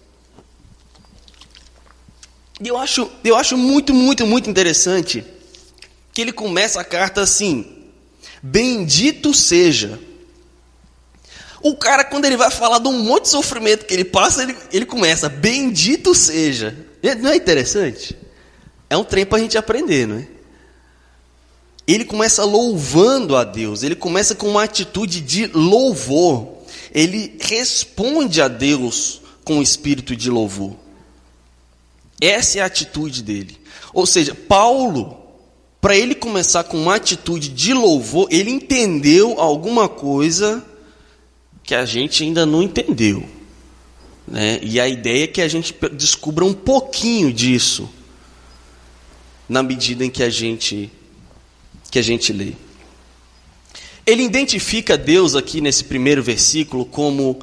Eu 2.64 2.78
acho, 2.78 3.12
eu 3.26 3.36
acho 3.36 3.58
muito, 3.58 3.94
muito, 3.94 4.26
muito 4.26 4.50
interessante 4.50 5.26
que 6.14 6.22
ele 6.22 6.32
começa 6.32 6.80
a 6.80 6.86
carta 6.86 7.20
assim: 7.20 7.90
Bendito 8.42 9.34
seja. 9.34 10.00
O 11.62 11.76
cara, 11.76 12.06
quando 12.06 12.24
ele 12.24 12.38
vai 12.38 12.50
falar 12.50 12.80
de 12.80 12.88
um 12.88 13.04
monte 13.04 13.24
de 13.24 13.32
sofrimento 13.32 13.86
que 13.86 13.94
ele 13.94 14.06
passa, 14.06 14.44
ele, 14.44 14.56
ele 14.72 14.86
começa, 14.86 15.28
bendito 15.28 16.16
seja. 16.16 16.88
Não 17.20 17.32
é 17.32 17.36
interessante? 17.36 18.23
É 18.94 18.98
um 18.98 19.04
trem 19.04 19.26
para 19.26 19.40
a 19.40 19.42
gente 19.42 19.58
aprender, 19.58 20.08
não 20.08 20.18
é? 20.18 20.28
Ele 21.88 22.06
começa 22.06 22.46
louvando 22.46 23.36
a 23.36 23.44
Deus, 23.44 23.82
ele 23.82 23.96
começa 23.96 24.36
com 24.36 24.48
uma 24.48 24.62
atitude 24.62 25.20
de 25.20 25.48
louvor. 25.48 26.60
Ele 26.94 27.36
responde 27.40 28.40
a 28.40 28.48
Deus 28.48 29.20
com 29.44 29.58
o 29.58 29.64
espírito 29.64 30.16
de 30.16 30.30
louvor. 30.30 30.76
Essa 32.22 32.60
é 32.60 32.62
a 32.62 32.66
atitude 32.66 33.24
dele. 33.24 33.58
Ou 33.96 34.06
seja, 34.06 34.36
Paulo, 34.36 35.18
para 35.82 35.98
ele 35.98 36.14
começar 36.14 36.64
com 36.64 36.78
uma 36.78 36.94
atitude 36.94 37.50
de 37.50 37.74
louvor, 37.74 38.28
ele 38.30 38.52
entendeu 38.52 39.40
alguma 39.40 39.90
coisa 39.90 40.64
que 41.64 41.74
a 41.74 41.84
gente 41.84 42.22
ainda 42.22 42.46
não 42.46 42.62
entendeu. 42.62 43.28
Né? 44.28 44.60
E 44.62 44.80
a 44.80 44.88
ideia 44.88 45.24
é 45.24 45.28
que 45.28 45.42
a 45.42 45.48
gente 45.48 45.76
descubra 45.94 46.46
um 46.46 46.54
pouquinho 46.54 47.34
disso 47.34 47.90
na 49.48 49.62
medida 49.62 50.06
em 50.06 50.10
que 50.10 50.24
a 50.24 50.30
gente 50.30 50.92
que 51.90 52.00
a 52.00 52.02
gente 52.02 52.34
lê. 52.34 52.54
Ele 54.06 54.24
identifica 54.24 54.98
Deus 54.98 55.36
aqui 55.36 55.62
nesse 55.62 55.84
primeiro 55.84 56.24
versículo 56.24 56.86
como 56.86 57.40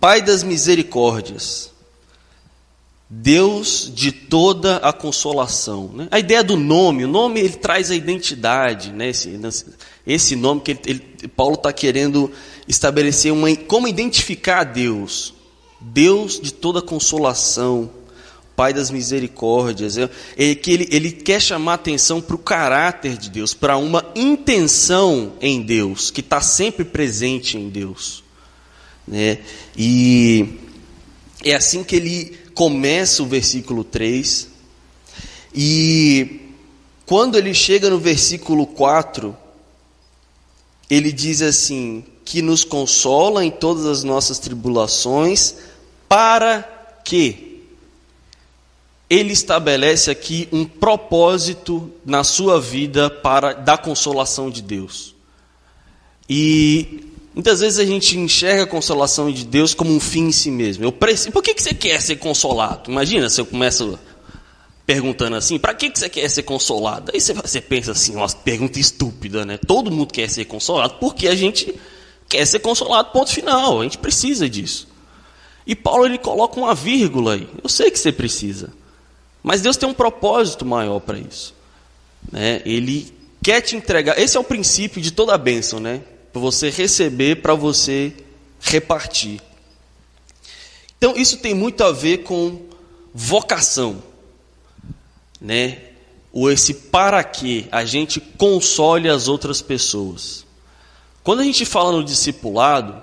Pai 0.00 0.22
das 0.22 0.42
misericórdias. 0.42 1.70
Deus 3.12 3.92
de 3.94 4.10
toda 4.10 4.76
a 4.76 4.92
consolação. 4.92 5.90
Né? 5.92 6.08
A 6.10 6.18
ideia 6.18 6.42
do 6.42 6.56
nome, 6.56 7.04
o 7.04 7.08
nome 7.08 7.40
ele 7.40 7.56
traz 7.56 7.90
a 7.90 7.94
identidade, 7.94 8.92
né? 8.92 9.08
esse, 9.08 9.38
esse 10.06 10.36
nome 10.36 10.60
que 10.60 10.70
ele, 10.70 10.80
ele, 10.86 11.28
Paulo 11.28 11.54
está 11.54 11.72
querendo 11.72 12.30
estabelecer 12.66 13.32
uma, 13.32 13.54
como 13.54 13.88
identificar 13.88 14.60
a 14.60 14.64
Deus. 14.64 15.34
Deus 15.80 16.40
de 16.40 16.54
toda 16.54 16.78
a 16.78 16.82
consolação, 16.82 17.90
Pai 18.60 18.74
das 18.74 18.90
misericórdias. 18.90 19.96
É, 19.96 20.54
que 20.54 20.70
ele, 20.70 20.86
ele 20.90 21.10
quer 21.10 21.40
chamar 21.40 21.72
atenção 21.72 22.20
para 22.20 22.36
o 22.36 22.38
caráter 22.38 23.16
de 23.16 23.30
Deus, 23.30 23.54
para 23.54 23.78
uma 23.78 24.04
intenção 24.14 25.32
em 25.40 25.62
Deus, 25.62 26.10
que 26.10 26.20
está 26.20 26.42
sempre 26.42 26.84
presente 26.84 27.56
em 27.56 27.70
Deus. 27.70 28.22
Né? 29.08 29.38
E 29.74 30.58
é 31.42 31.54
assim 31.54 31.82
que 31.82 31.96
ele 31.96 32.38
começa 32.52 33.22
o 33.22 33.26
versículo 33.26 33.82
3, 33.82 34.48
E 35.54 36.40
quando 37.06 37.38
ele 37.38 37.54
chega 37.54 37.88
no 37.88 37.98
versículo 37.98 38.66
4, 38.66 39.34
ele 40.90 41.10
diz 41.10 41.40
assim: 41.40 42.04
que 42.26 42.42
nos 42.42 42.62
consola 42.62 43.42
em 43.42 43.50
todas 43.50 43.86
as 43.86 44.04
nossas 44.04 44.38
tribulações, 44.38 45.54
para 46.06 47.00
que 47.02 47.49
ele 49.10 49.32
estabelece 49.32 50.08
aqui 50.08 50.48
um 50.52 50.64
propósito 50.64 51.90
na 52.06 52.22
sua 52.22 52.60
vida 52.60 53.10
para 53.10 53.52
da 53.52 53.76
consolação 53.76 54.48
de 54.48 54.62
Deus. 54.62 55.16
E 56.28 57.00
muitas 57.34 57.58
vezes 57.58 57.80
a 57.80 57.84
gente 57.84 58.16
enxerga 58.16 58.62
a 58.62 58.66
consolação 58.68 59.28
de 59.32 59.44
Deus 59.44 59.74
como 59.74 59.92
um 59.92 59.98
fim 59.98 60.28
em 60.28 60.32
si 60.32 60.48
mesmo. 60.48 60.84
Eu 60.84 60.92
preciso, 60.92 61.32
por 61.32 61.42
que, 61.42 61.52
que 61.52 61.62
você 61.62 61.74
quer 61.74 62.00
ser 62.00 62.16
consolado? 62.16 62.88
Imagina 62.88 63.28
se 63.28 63.40
eu 63.40 63.46
começo 63.46 63.98
perguntando 64.86 65.34
assim, 65.34 65.58
para 65.58 65.74
que, 65.74 65.90
que 65.90 65.98
você 65.98 66.08
quer 66.08 66.30
ser 66.30 66.44
consolado? 66.44 67.10
Aí 67.12 67.20
você, 67.20 67.32
você 67.32 67.60
pensa 67.60 67.90
assim, 67.90 68.14
uma 68.14 68.28
pergunta 68.28 68.78
estúpida, 68.78 69.44
né? 69.44 69.58
Todo 69.58 69.90
mundo 69.90 70.12
quer 70.12 70.30
ser 70.30 70.44
consolado 70.44 70.94
porque 71.00 71.26
a 71.26 71.34
gente 71.34 71.74
quer 72.28 72.46
ser 72.46 72.60
consolado, 72.60 73.10
ponto 73.10 73.32
final. 73.32 73.80
A 73.80 73.82
gente 73.82 73.98
precisa 73.98 74.48
disso. 74.48 74.86
E 75.66 75.74
Paulo 75.74 76.06
ele 76.06 76.18
coloca 76.18 76.60
uma 76.60 76.76
vírgula 76.76 77.34
aí. 77.34 77.48
Eu 77.60 77.68
sei 77.68 77.90
que 77.90 77.98
você 77.98 78.12
precisa. 78.12 78.78
Mas 79.42 79.60
Deus 79.60 79.76
tem 79.76 79.88
um 79.88 79.94
propósito 79.94 80.64
maior 80.64 81.00
para 81.00 81.18
isso. 81.18 81.54
Né? 82.30 82.62
Ele 82.64 83.12
quer 83.42 83.60
te 83.60 83.76
entregar. 83.76 84.18
Esse 84.18 84.36
é 84.36 84.40
o 84.40 84.44
princípio 84.44 85.00
de 85.00 85.10
toda 85.10 85.34
a 85.34 85.38
bênção, 85.38 85.80
né? 85.80 86.02
Para 86.32 86.40
você 86.40 86.70
receber, 86.70 87.42
para 87.42 87.54
você 87.54 88.12
repartir. 88.60 89.40
Então 90.98 91.16
isso 91.16 91.38
tem 91.38 91.54
muito 91.54 91.82
a 91.82 91.92
ver 91.92 92.18
com 92.18 92.60
vocação, 93.14 94.02
né? 95.40 95.78
Ou 96.32 96.50
esse 96.50 96.74
para 96.74 97.24
que 97.24 97.66
a 97.72 97.84
gente 97.84 98.20
console 98.20 99.08
as 99.08 99.26
outras 99.26 99.62
pessoas. 99.62 100.44
Quando 101.24 101.40
a 101.40 101.44
gente 101.44 101.64
fala 101.64 101.92
no 101.92 102.04
discipulado, 102.04 103.02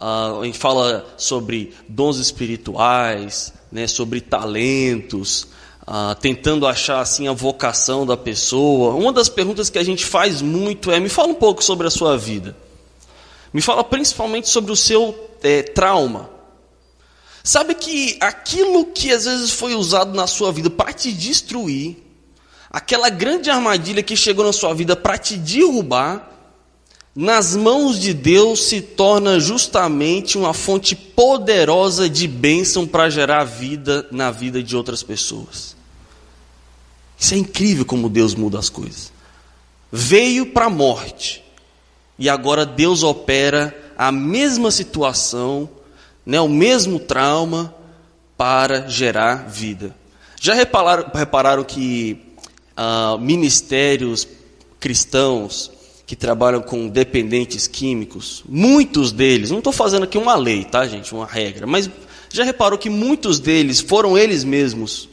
a 0.00 0.40
gente 0.42 0.58
fala 0.58 1.06
sobre 1.16 1.72
dons 1.88 2.18
espirituais, 2.18 3.52
né, 3.70 3.86
sobre 3.86 4.20
talentos, 4.20 5.48
uh, 5.86 6.14
tentando 6.20 6.66
achar 6.66 7.00
assim 7.00 7.28
a 7.28 7.32
vocação 7.32 8.04
da 8.04 8.16
pessoa. 8.16 8.94
Uma 8.94 9.12
das 9.12 9.28
perguntas 9.28 9.70
que 9.70 9.78
a 9.78 9.84
gente 9.84 10.04
faz 10.04 10.42
muito 10.42 10.90
é: 10.90 10.98
me 10.98 11.08
fala 11.08 11.28
um 11.28 11.34
pouco 11.34 11.62
sobre 11.62 11.86
a 11.86 11.90
sua 11.90 12.18
vida. 12.18 12.56
Me 13.52 13.62
fala 13.62 13.84
principalmente 13.84 14.48
sobre 14.48 14.72
o 14.72 14.76
seu 14.76 15.14
é, 15.42 15.62
trauma. 15.62 16.28
Sabe 17.42 17.74
que 17.74 18.16
aquilo 18.20 18.86
que 18.86 19.12
às 19.12 19.24
vezes 19.24 19.52
foi 19.52 19.74
usado 19.74 20.14
na 20.14 20.26
sua 20.26 20.50
vida 20.50 20.68
para 20.68 20.92
te 20.92 21.12
destruir, 21.12 21.96
aquela 22.68 23.08
grande 23.08 23.48
armadilha 23.48 24.02
que 24.02 24.16
chegou 24.16 24.44
na 24.44 24.52
sua 24.52 24.74
vida 24.74 24.96
para 24.96 25.16
te 25.16 25.36
derrubar, 25.36 26.32
nas 27.14 27.54
mãos 27.54 28.00
de 28.00 28.12
Deus 28.12 28.64
se 28.64 28.80
torna 28.80 29.38
justamente 29.38 30.36
uma 30.36 30.52
fonte 30.52 30.96
poderosa 30.96 32.10
de 32.10 32.26
bênção 32.26 32.84
para 32.84 33.08
gerar 33.08 33.44
vida 33.44 34.06
na 34.10 34.32
vida 34.32 34.60
de 34.60 34.76
outras 34.76 35.04
pessoas. 35.04 35.75
Isso 37.18 37.34
é 37.34 37.36
incrível 37.36 37.84
como 37.84 38.08
Deus 38.08 38.34
muda 38.34 38.58
as 38.58 38.68
coisas. 38.68 39.12
Veio 39.90 40.46
para 40.46 40.66
a 40.66 40.70
morte 40.70 41.42
e 42.18 42.28
agora 42.28 42.66
Deus 42.66 43.02
opera 43.02 43.74
a 43.96 44.12
mesma 44.12 44.70
situação, 44.70 45.68
né, 46.24 46.40
o 46.40 46.48
mesmo 46.48 46.98
trauma 46.98 47.74
para 48.36 48.88
gerar 48.88 49.48
vida. 49.48 49.94
Já 50.40 50.54
repararam, 50.54 51.10
repararam 51.14 51.64
que 51.64 52.20
ah, 52.76 53.16
ministérios 53.18 54.28
cristãos 54.78 55.70
que 56.06 56.14
trabalham 56.14 56.62
com 56.62 56.88
dependentes 56.88 57.66
químicos, 57.66 58.44
muitos 58.48 59.10
deles, 59.10 59.50
não 59.50 59.58
estou 59.58 59.72
fazendo 59.72 60.04
aqui 60.04 60.16
uma 60.16 60.36
lei, 60.36 60.64
tá, 60.64 60.86
gente, 60.86 61.12
uma 61.12 61.26
regra, 61.26 61.66
mas 61.66 61.90
já 62.30 62.44
reparou 62.44 62.78
que 62.78 62.88
muitos 62.88 63.40
deles 63.40 63.80
foram 63.80 64.16
eles 64.16 64.44
mesmos 64.44 65.08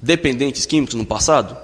dependentes 0.00 0.66
químicos 0.66 0.94
no 0.94 1.06
passado? 1.06 1.56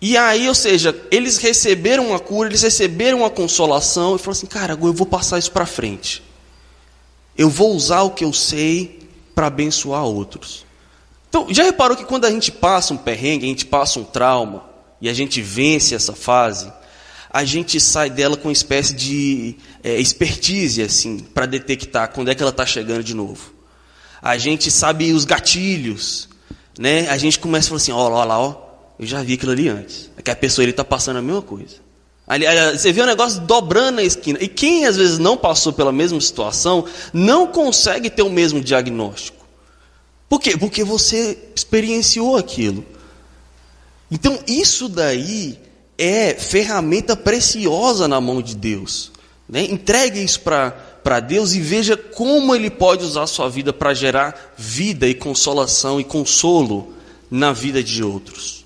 E 0.00 0.16
aí, 0.18 0.46
ou 0.48 0.54
seja, 0.54 0.94
eles 1.10 1.38
receberam 1.38 2.08
uma 2.08 2.18
cura, 2.18 2.50
eles 2.50 2.62
receberam 2.62 3.20
uma 3.20 3.30
consolação 3.30 4.16
e 4.16 4.18
falaram 4.18 4.32
assim: 4.32 4.46
cara, 4.46 4.78
eu 4.80 4.92
vou 4.92 5.06
passar 5.06 5.38
isso 5.38 5.50
para 5.50 5.64
frente. 5.64 6.22
Eu 7.36 7.48
vou 7.48 7.74
usar 7.74 8.02
o 8.02 8.10
que 8.10 8.24
eu 8.24 8.32
sei 8.32 9.00
para 9.34 9.46
abençoar 9.46 10.04
outros. 10.04 10.64
Então, 11.28 11.46
já 11.50 11.64
reparou 11.64 11.96
que 11.96 12.04
quando 12.04 12.26
a 12.26 12.30
gente 12.30 12.52
passa 12.52 12.94
um 12.94 12.96
perrengue, 12.96 13.46
a 13.46 13.48
gente 13.48 13.66
passa 13.66 13.98
um 13.98 14.04
trauma 14.04 14.64
e 15.00 15.08
a 15.08 15.12
gente 15.14 15.42
vence 15.42 15.94
essa 15.94 16.12
fase, 16.12 16.72
a 17.30 17.44
gente 17.44 17.80
sai 17.80 18.08
dela 18.08 18.36
com 18.36 18.48
uma 18.48 18.52
espécie 18.52 18.94
de 18.94 19.56
é, 19.82 19.98
expertise, 19.98 20.80
assim, 20.80 21.18
para 21.18 21.46
detectar 21.46 22.12
quando 22.12 22.30
é 22.30 22.34
que 22.34 22.42
ela 22.42 22.50
está 22.50 22.64
chegando 22.64 23.02
de 23.02 23.14
novo. 23.14 23.52
A 24.22 24.38
gente 24.38 24.70
sabe 24.70 25.12
os 25.12 25.24
gatilhos, 25.24 26.28
né? 26.78 27.08
A 27.08 27.16
gente 27.16 27.38
começa 27.38 27.66
a 27.66 27.70
falar 27.70 27.76
assim, 27.76 27.92
ó, 27.92 28.24
lá, 28.24 28.38
ó, 28.38 28.56
eu 28.98 29.06
já 29.06 29.22
vi 29.22 29.34
aquilo 29.34 29.52
ali 29.52 29.68
antes. 29.68 30.10
É 30.16 30.22
que 30.22 30.30
a 30.30 30.36
pessoa 30.36 30.66
está 30.66 30.84
passando 30.84 31.18
a 31.18 31.22
mesma 31.22 31.42
coisa. 31.42 31.76
Ali, 32.26 32.46
você 32.72 32.90
vê 32.92 33.02
o 33.02 33.06
negócio 33.06 33.40
dobrando 33.42 33.96
na 33.96 34.02
esquina. 34.02 34.38
E 34.40 34.48
quem 34.48 34.86
às 34.86 34.96
vezes 34.96 35.18
não 35.18 35.36
passou 35.36 35.72
pela 35.72 35.92
mesma 35.92 36.20
situação, 36.20 36.86
não 37.12 37.46
consegue 37.46 38.08
ter 38.08 38.22
o 38.22 38.30
mesmo 38.30 38.60
diagnóstico. 38.60 39.44
Por 40.28 40.40
quê? 40.40 40.56
Porque 40.56 40.82
você 40.82 41.38
experienciou 41.54 42.36
aquilo. 42.36 42.84
Então, 44.10 44.38
isso 44.46 44.88
daí 44.88 45.58
é 45.98 46.34
ferramenta 46.34 47.16
preciosa 47.16 48.08
na 48.08 48.20
mão 48.20 48.40
de 48.40 48.56
Deus. 48.56 49.12
Né? 49.48 49.64
Entregue 49.64 50.22
isso 50.22 50.40
para 50.40 50.76
Deus 51.20 51.52
e 51.52 51.60
veja 51.60 51.96
como 51.96 52.54
Ele 52.54 52.70
pode 52.70 53.04
usar 53.04 53.26
sua 53.26 53.48
vida 53.48 53.72
para 53.72 53.92
gerar 53.92 54.54
vida 54.56 55.06
e 55.06 55.14
consolação 55.14 56.00
e 56.00 56.04
consolo 56.04 56.94
na 57.30 57.52
vida 57.52 57.82
de 57.82 58.02
outros. 58.02 58.64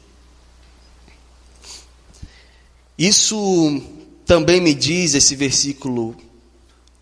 Isso 2.96 3.83
também 4.27 4.61
me 4.61 4.74
diz, 4.74 5.14
esse 5.14 5.35
versículo 5.35 6.16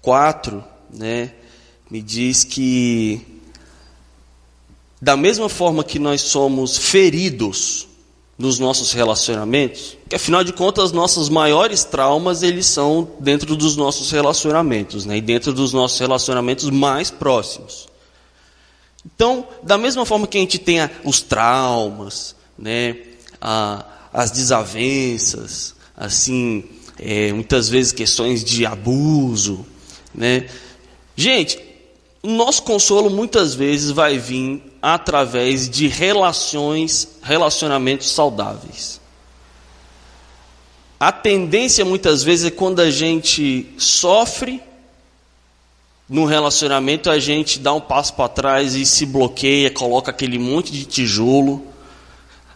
4, 0.03 0.63
né, 0.93 1.33
me 1.91 2.01
diz 2.03 2.45
que, 2.45 3.21
da 5.01 5.17
mesma 5.17 5.49
forma 5.49 5.83
que 5.83 5.99
nós 5.99 6.23
somos 6.23 6.77
feridos 6.77 7.89
nos 8.39 8.59
nossos 8.59 8.93
relacionamentos, 8.93 9.97
que 10.09 10.17
afinal 10.17 10.45
de 10.45 10.53
contas 10.53 10.93
nossos 10.93 11.29
maiores 11.29 11.85
traumas 11.85 12.43
eles 12.43 12.67
são 12.67 13.09
dentro 13.19 13.57
dos 13.57 13.77
nossos 13.77 14.11
relacionamentos, 14.11 15.07
né? 15.07 15.17
E 15.17 15.21
dentro 15.23 15.55
dos 15.55 15.73
nossos 15.73 15.99
relacionamentos 15.99 16.69
mais 16.69 17.11
próximos. 17.11 17.89
Então, 19.15 19.47
da 19.63 19.79
mesma 19.79 20.05
forma 20.05 20.27
que 20.27 20.37
a 20.37 20.41
gente 20.41 20.59
tem 20.59 20.79
os 21.03 21.23
traumas, 21.23 22.37
né? 22.59 22.97
A, 23.41 23.85
as 24.13 24.31
desavenças, 24.31 25.75
assim, 25.97 26.65
é, 26.99 27.33
muitas 27.33 27.69
vezes 27.69 27.93
questões 27.93 28.45
de 28.45 28.67
abuso, 28.67 29.65
né? 30.15 30.47
Gente, 31.15 31.59
nosso 32.23 32.63
consolo 32.63 33.09
muitas 33.11 33.55
vezes 33.55 33.91
vai 33.91 34.19
vir 34.19 34.63
através 34.83 35.69
de 35.69 35.89
relações, 35.89 37.19
relacionamentos 37.23 38.11
saudáveis. 38.11 39.01
A 40.99 41.13
tendência 41.13 41.85
muitas 41.85 42.23
vezes 42.23 42.47
é 42.47 42.51
quando 42.51 42.81
a 42.81 42.91
gente 42.91 43.67
sofre 43.79 44.63
no 46.09 46.25
relacionamento, 46.25 47.11
a 47.11 47.19
gente 47.19 47.59
dá 47.59 47.73
um 47.73 47.81
passo 47.81 48.15
para 48.15 48.29
trás 48.29 48.75
e 48.75 48.87
se 48.87 49.05
bloqueia, 49.05 49.71
coloca 49.71 50.11
aquele 50.11 50.39
monte 50.39 50.73
de 50.73 50.85
tijolo, 50.85 51.67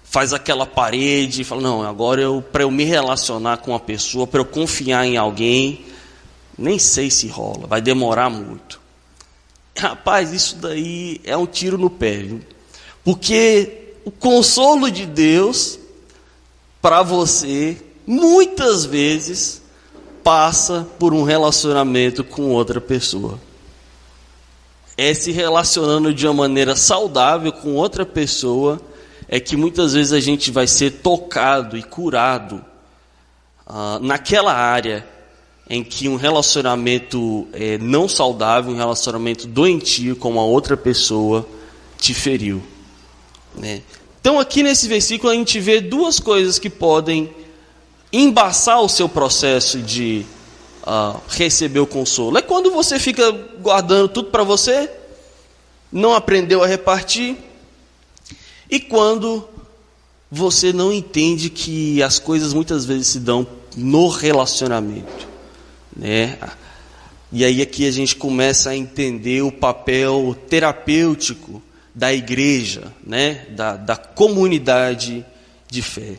faz 0.04 0.32
aquela 0.32 0.64
parede 0.64 1.44
fala: 1.44 1.60
"Não, 1.60 1.82
agora 1.82 2.20
eu 2.22 2.42
para 2.42 2.62
eu 2.62 2.70
me 2.70 2.84
relacionar 2.84 3.58
com 3.58 3.72
uma 3.72 3.80
pessoa, 3.80 4.26
para 4.26 4.40
eu 4.40 4.44
confiar 4.44 5.04
em 5.04 5.16
alguém, 5.16 5.84
nem 6.56 6.78
sei 6.78 7.10
se 7.10 7.28
rola, 7.28 7.66
vai 7.66 7.80
demorar 7.80 8.30
muito". 8.30 8.79
Rapaz, 9.80 10.30
isso 10.34 10.56
daí 10.56 11.22
é 11.24 11.34
um 11.34 11.46
tiro 11.46 11.78
no 11.78 11.88
pé, 11.88 12.18
viu? 12.18 12.42
Porque 13.02 13.94
o 14.04 14.10
consolo 14.10 14.90
de 14.90 15.06
Deus 15.06 15.78
para 16.82 17.02
você, 17.02 17.78
muitas 18.06 18.84
vezes, 18.84 19.62
passa 20.22 20.86
por 20.98 21.14
um 21.14 21.22
relacionamento 21.22 22.22
com 22.22 22.50
outra 22.50 22.78
pessoa. 22.78 23.40
É 24.98 25.14
se 25.14 25.32
relacionando 25.32 26.12
de 26.12 26.26
uma 26.26 26.34
maneira 26.34 26.76
saudável 26.76 27.50
com 27.50 27.74
outra 27.74 28.04
pessoa, 28.04 28.78
é 29.26 29.40
que 29.40 29.56
muitas 29.56 29.94
vezes 29.94 30.12
a 30.12 30.20
gente 30.20 30.50
vai 30.50 30.66
ser 30.66 30.90
tocado 31.00 31.74
e 31.74 31.82
curado 31.82 32.62
ah, 33.66 33.98
naquela 34.02 34.52
área 34.52 35.08
em 35.70 35.84
que 35.84 36.08
um 36.08 36.16
relacionamento 36.16 37.46
é, 37.52 37.78
não 37.78 38.08
saudável, 38.08 38.72
um 38.72 38.76
relacionamento 38.76 39.46
doentio 39.46 40.16
com 40.16 40.28
uma 40.28 40.42
outra 40.42 40.76
pessoa 40.76 41.46
te 41.96 42.12
feriu. 42.12 42.60
Né? 43.54 43.80
Então, 44.20 44.40
aqui 44.40 44.64
nesse 44.64 44.88
versículo, 44.88 45.32
a 45.32 45.36
gente 45.36 45.60
vê 45.60 45.80
duas 45.80 46.18
coisas 46.18 46.58
que 46.58 46.68
podem 46.68 47.30
embaçar 48.12 48.82
o 48.82 48.88
seu 48.88 49.08
processo 49.08 49.78
de 49.78 50.26
uh, 50.82 51.20
receber 51.28 51.78
o 51.78 51.86
consolo. 51.86 52.36
É 52.36 52.42
quando 52.42 52.72
você 52.72 52.98
fica 52.98 53.30
guardando 53.30 54.08
tudo 54.08 54.28
para 54.28 54.42
você, 54.42 54.90
não 55.92 56.14
aprendeu 56.14 56.64
a 56.64 56.66
repartir, 56.66 57.36
e 58.68 58.80
quando 58.80 59.48
você 60.28 60.72
não 60.72 60.92
entende 60.92 61.48
que 61.48 62.02
as 62.02 62.18
coisas 62.18 62.52
muitas 62.52 62.84
vezes 62.84 63.06
se 63.06 63.20
dão 63.20 63.46
no 63.76 64.08
relacionamento, 64.08 65.29
né? 66.00 66.38
E 67.30 67.44
aí 67.44 67.60
aqui 67.60 67.86
a 67.86 67.90
gente 67.90 68.16
começa 68.16 68.70
a 68.70 68.76
entender 68.76 69.42
o 69.42 69.52
papel 69.52 70.34
terapêutico 70.48 71.62
da 71.94 72.12
igreja, 72.12 72.92
né? 73.06 73.46
da, 73.50 73.76
da 73.76 73.96
comunidade 73.96 75.24
de 75.68 75.82
fé. 75.82 76.18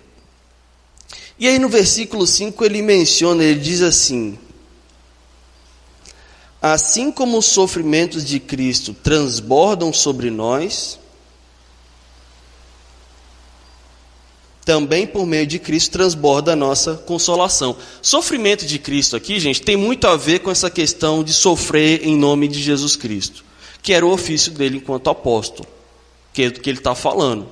E 1.38 1.48
aí 1.48 1.58
no 1.58 1.68
versículo 1.68 2.28
5 2.28 2.64
ele 2.64 2.84
menciona, 2.84 3.44
ele 3.44 3.60
diz 3.60 3.82
assim: 3.82 4.38
Assim 6.62 7.12
como 7.12 7.40
os 7.40 7.48
sofrimentos 7.48 8.24
de 8.24 8.40
Cristo 8.40 8.94
transbordam 8.94 9.92
sobre 9.92 10.30
nós, 10.30 11.00
também 14.72 15.06
por 15.06 15.26
meio 15.26 15.46
de 15.46 15.60
Cristo 15.60 15.92
transborda 15.92 16.54
a 16.54 16.56
nossa 16.56 16.94
consolação. 16.94 17.76
Sofrimento 18.02 18.66
de 18.66 18.80
Cristo 18.80 19.18
aqui, 19.18 19.38
gente, 19.38 19.62
tem 19.62 19.76
muito 19.76 20.08
a 20.08 20.16
ver 20.16 20.40
com 20.40 20.50
essa 20.50 20.70
questão 20.70 21.26
de 21.26 21.34
sofrer 21.34 22.08
em 22.08 22.16
nome 22.16 22.48
de 22.48 22.64
Jesus 22.64 22.96
Cristo, 22.96 23.44
que 23.82 23.92
era 23.92 24.06
o 24.06 24.14
ofício 24.14 24.50
dele 24.54 24.78
enquanto 24.78 25.10
apóstolo, 25.10 25.68
que 26.32 26.44
é 26.44 26.50
do 26.50 26.62
que 26.62 26.70
ele 26.70 26.78
está 26.78 26.96
falando. 26.96 27.50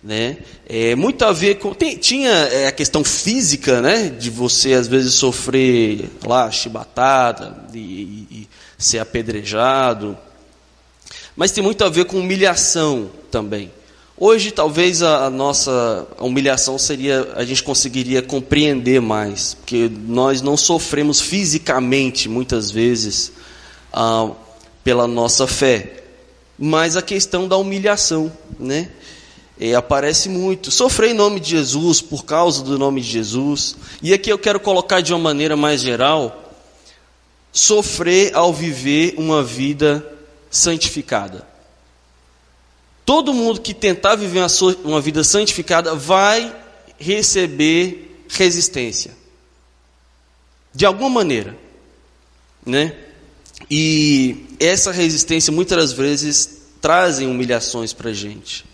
Né? 0.00 0.38
É, 0.68 0.94
muito 0.94 1.24
a 1.24 1.32
ver 1.32 1.56
com. 1.56 1.74
Tem, 1.74 1.96
tinha 1.96 2.30
é, 2.30 2.68
a 2.68 2.72
questão 2.72 3.02
física, 3.02 3.80
né? 3.80 4.08
De 4.08 4.30
você 4.30 4.74
às 4.74 4.86
vezes 4.86 5.14
sofrer 5.14 6.10
lá, 6.24 6.48
chibatada 6.48 7.66
e, 7.74 7.78
e, 7.78 8.26
e 8.30 8.48
ser 8.78 9.00
apedrejado. 9.00 10.16
Mas 11.34 11.50
tem 11.50 11.62
muito 11.62 11.82
a 11.82 11.88
ver 11.88 12.04
com 12.04 12.18
humilhação 12.18 13.10
também. 13.32 13.70
Hoje, 14.24 14.52
talvez 14.52 15.02
a, 15.02 15.24
a, 15.26 15.30
nossa 15.30 16.06
humilhação 16.20 16.78
seria, 16.78 17.32
a 17.34 17.44
gente 17.44 17.60
conseguiria 17.60 18.22
compreender 18.22 19.00
mais, 19.00 19.54
porque 19.54 19.90
nós 20.06 20.40
não 20.40 20.56
sofremos 20.56 21.20
fisicamente, 21.20 22.28
muitas 22.28 22.70
vezes, 22.70 23.32
ah, 23.92 24.30
pela 24.84 25.08
nossa 25.08 25.48
fé, 25.48 26.04
mas 26.56 26.96
a 26.96 27.02
questão 27.02 27.48
da 27.48 27.56
humilhação, 27.56 28.32
né? 28.60 28.90
E 29.58 29.74
aparece 29.74 30.28
muito. 30.28 30.70
Sofrer 30.70 31.10
em 31.10 31.14
nome 31.14 31.40
de 31.40 31.50
Jesus, 31.50 32.00
por 32.00 32.24
causa 32.24 32.62
do 32.62 32.78
nome 32.78 33.00
de 33.00 33.10
Jesus. 33.10 33.74
E 34.00 34.14
aqui 34.14 34.30
eu 34.30 34.38
quero 34.38 34.60
colocar 34.60 35.00
de 35.00 35.12
uma 35.12 35.18
maneira 35.18 35.56
mais 35.56 35.80
geral: 35.80 36.54
sofrer 37.52 38.36
ao 38.36 38.52
viver 38.52 39.16
uma 39.18 39.42
vida 39.42 40.06
santificada. 40.48 41.50
Todo 43.04 43.34
mundo 43.34 43.60
que 43.60 43.74
tentar 43.74 44.14
viver 44.14 44.40
uma, 44.40 44.76
uma 44.84 45.00
vida 45.00 45.24
santificada 45.24 45.94
vai 45.94 46.54
receber 46.98 48.24
resistência. 48.28 49.12
De 50.74 50.86
alguma 50.86 51.10
maneira. 51.10 51.56
Né? 52.64 52.94
E 53.70 54.46
essa 54.58 54.92
resistência 54.92 55.52
muitas 55.52 55.92
vezes 55.92 56.62
trazem 56.80 57.28
humilhações 57.28 57.92
para 57.92 58.10
a 58.10 58.14
gente. 58.14 58.64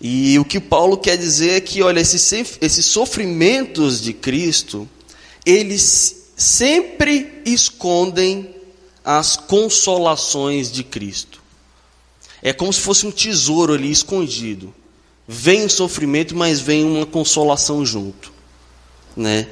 E 0.00 0.38
o 0.38 0.44
que 0.44 0.58
Paulo 0.60 0.96
quer 0.96 1.16
dizer 1.16 1.50
é 1.50 1.60
que, 1.60 1.82
olha, 1.82 2.00
esses, 2.00 2.32
esses 2.60 2.86
sofrimentos 2.86 4.00
de 4.00 4.12
Cristo, 4.12 4.88
eles 5.46 6.26
sempre 6.36 7.40
escondem 7.44 8.54
as 9.04 9.36
consolações 9.36 10.70
de 10.70 10.82
Cristo. 10.82 11.41
É 12.42 12.52
como 12.52 12.72
se 12.72 12.80
fosse 12.80 13.06
um 13.06 13.10
tesouro 13.10 13.74
ali 13.74 13.90
escondido. 13.90 14.74
Vem 15.26 15.64
o 15.64 15.70
sofrimento, 15.70 16.34
mas 16.34 16.60
vem 16.60 16.84
uma 16.84 17.06
consolação 17.06 17.86
junto, 17.86 18.32
né? 19.16 19.46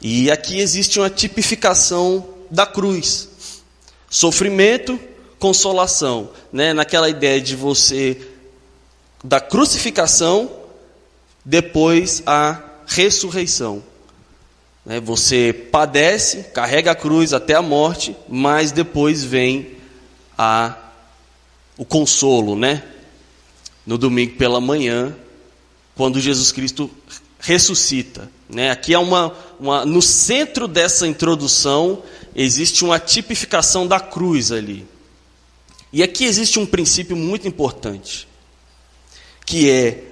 E 0.00 0.30
aqui 0.30 0.58
existe 0.58 0.98
uma 0.98 1.10
tipificação 1.10 2.26
da 2.50 2.64
cruz. 2.64 3.28
Sofrimento, 4.08 4.98
consolação, 5.38 6.30
né? 6.50 6.72
Naquela 6.72 7.10
ideia 7.10 7.40
de 7.40 7.54
você 7.54 8.16
da 9.22 9.38
crucificação, 9.38 10.50
depois 11.44 12.22
a 12.24 12.62
ressurreição. 12.86 13.82
Né? 14.84 14.98
Você 15.00 15.52
padece, 15.52 16.44
carrega 16.54 16.92
a 16.92 16.96
cruz 16.96 17.32
até 17.32 17.54
a 17.54 17.62
morte, 17.62 18.16
mas 18.28 18.72
depois 18.72 19.22
vem 19.22 19.76
a 20.36 20.89
o 21.80 21.84
consolo, 21.86 22.54
né? 22.54 22.82
No 23.86 23.96
domingo 23.96 24.36
pela 24.36 24.60
manhã, 24.60 25.16
quando 25.96 26.20
Jesus 26.20 26.52
Cristo 26.52 26.90
ressuscita. 27.38 28.30
Né? 28.50 28.70
Aqui 28.70 28.92
é 28.92 28.98
uma, 28.98 29.34
uma, 29.58 29.86
no 29.86 30.02
centro 30.02 30.68
dessa 30.68 31.06
introdução 31.06 32.02
existe 32.36 32.84
uma 32.84 32.98
tipificação 33.00 33.86
da 33.86 33.98
cruz 33.98 34.52
ali. 34.52 34.86
E 35.90 36.02
aqui 36.02 36.26
existe 36.26 36.58
um 36.58 36.66
princípio 36.66 37.16
muito 37.16 37.48
importante, 37.48 38.28
que 39.46 39.70
é 39.70 40.04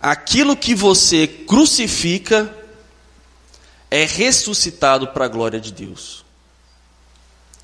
aquilo 0.00 0.56
que 0.56 0.76
você 0.76 1.26
crucifica 1.26 2.56
é 3.90 4.04
ressuscitado 4.04 5.08
para 5.08 5.24
a 5.24 5.28
glória 5.28 5.58
de 5.58 5.72
Deus. 5.72 6.24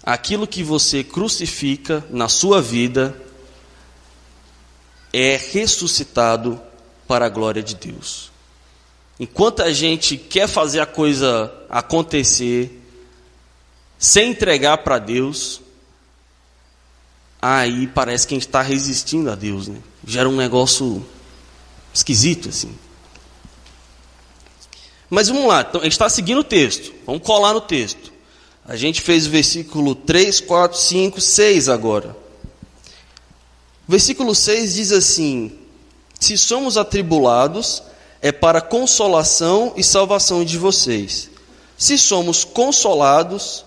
Aquilo 0.02 0.48
que 0.48 0.64
você 0.64 1.04
crucifica 1.04 2.04
na 2.10 2.28
sua 2.28 2.60
vida 2.60 3.22
é 5.18 5.40
ressuscitado 5.50 6.60
para 7.08 7.24
a 7.24 7.28
glória 7.30 7.62
de 7.62 7.74
Deus. 7.74 8.30
Enquanto 9.18 9.62
a 9.62 9.72
gente 9.72 10.18
quer 10.18 10.46
fazer 10.46 10.80
a 10.80 10.84
coisa 10.84 11.50
acontecer 11.70 12.82
sem 13.98 14.32
entregar 14.32 14.76
para 14.78 14.98
Deus, 14.98 15.62
aí 17.40 17.86
parece 17.86 18.26
que 18.26 18.34
a 18.34 18.36
gente 18.36 18.46
está 18.46 18.60
resistindo 18.60 19.30
a 19.30 19.34
Deus, 19.34 19.68
né? 19.68 19.78
Gera 20.06 20.28
um 20.28 20.36
negócio 20.36 21.02
esquisito 21.94 22.50
assim. 22.50 22.76
Mas 25.08 25.28
vamos 25.28 25.46
lá, 25.46 25.62
então, 25.62 25.80
a 25.80 25.84
gente 25.84 25.92
está 25.92 26.10
seguindo 26.10 26.40
o 26.40 26.44
texto, 26.44 26.92
vamos 27.06 27.22
colar 27.22 27.54
no 27.54 27.60
texto. 27.62 28.12
A 28.66 28.76
gente 28.76 29.00
fez 29.00 29.26
o 29.26 29.30
versículo 29.30 29.94
3, 29.94 30.40
4, 30.40 30.76
5, 30.76 31.20
6 31.22 31.68
agora. 31.70 32.25
Versículo 33.88 34.34
6 34.34 34.74
diz 34.74 34.92
assim: 34.92 35.52
Se 36.18 36.36
somos 36.36 36.76
atribulados, 36.76 37.82
é 38.20 38.32
para 38.32 38.60
consolação 38.60 39.72
e 39.76 39.84
salvação 39.84 40.44
de 40.44 40.58
vocês. 40.58 41.30
Se 41.78 41.98
somos 41.98 42.44
consolados, 42.44 43.64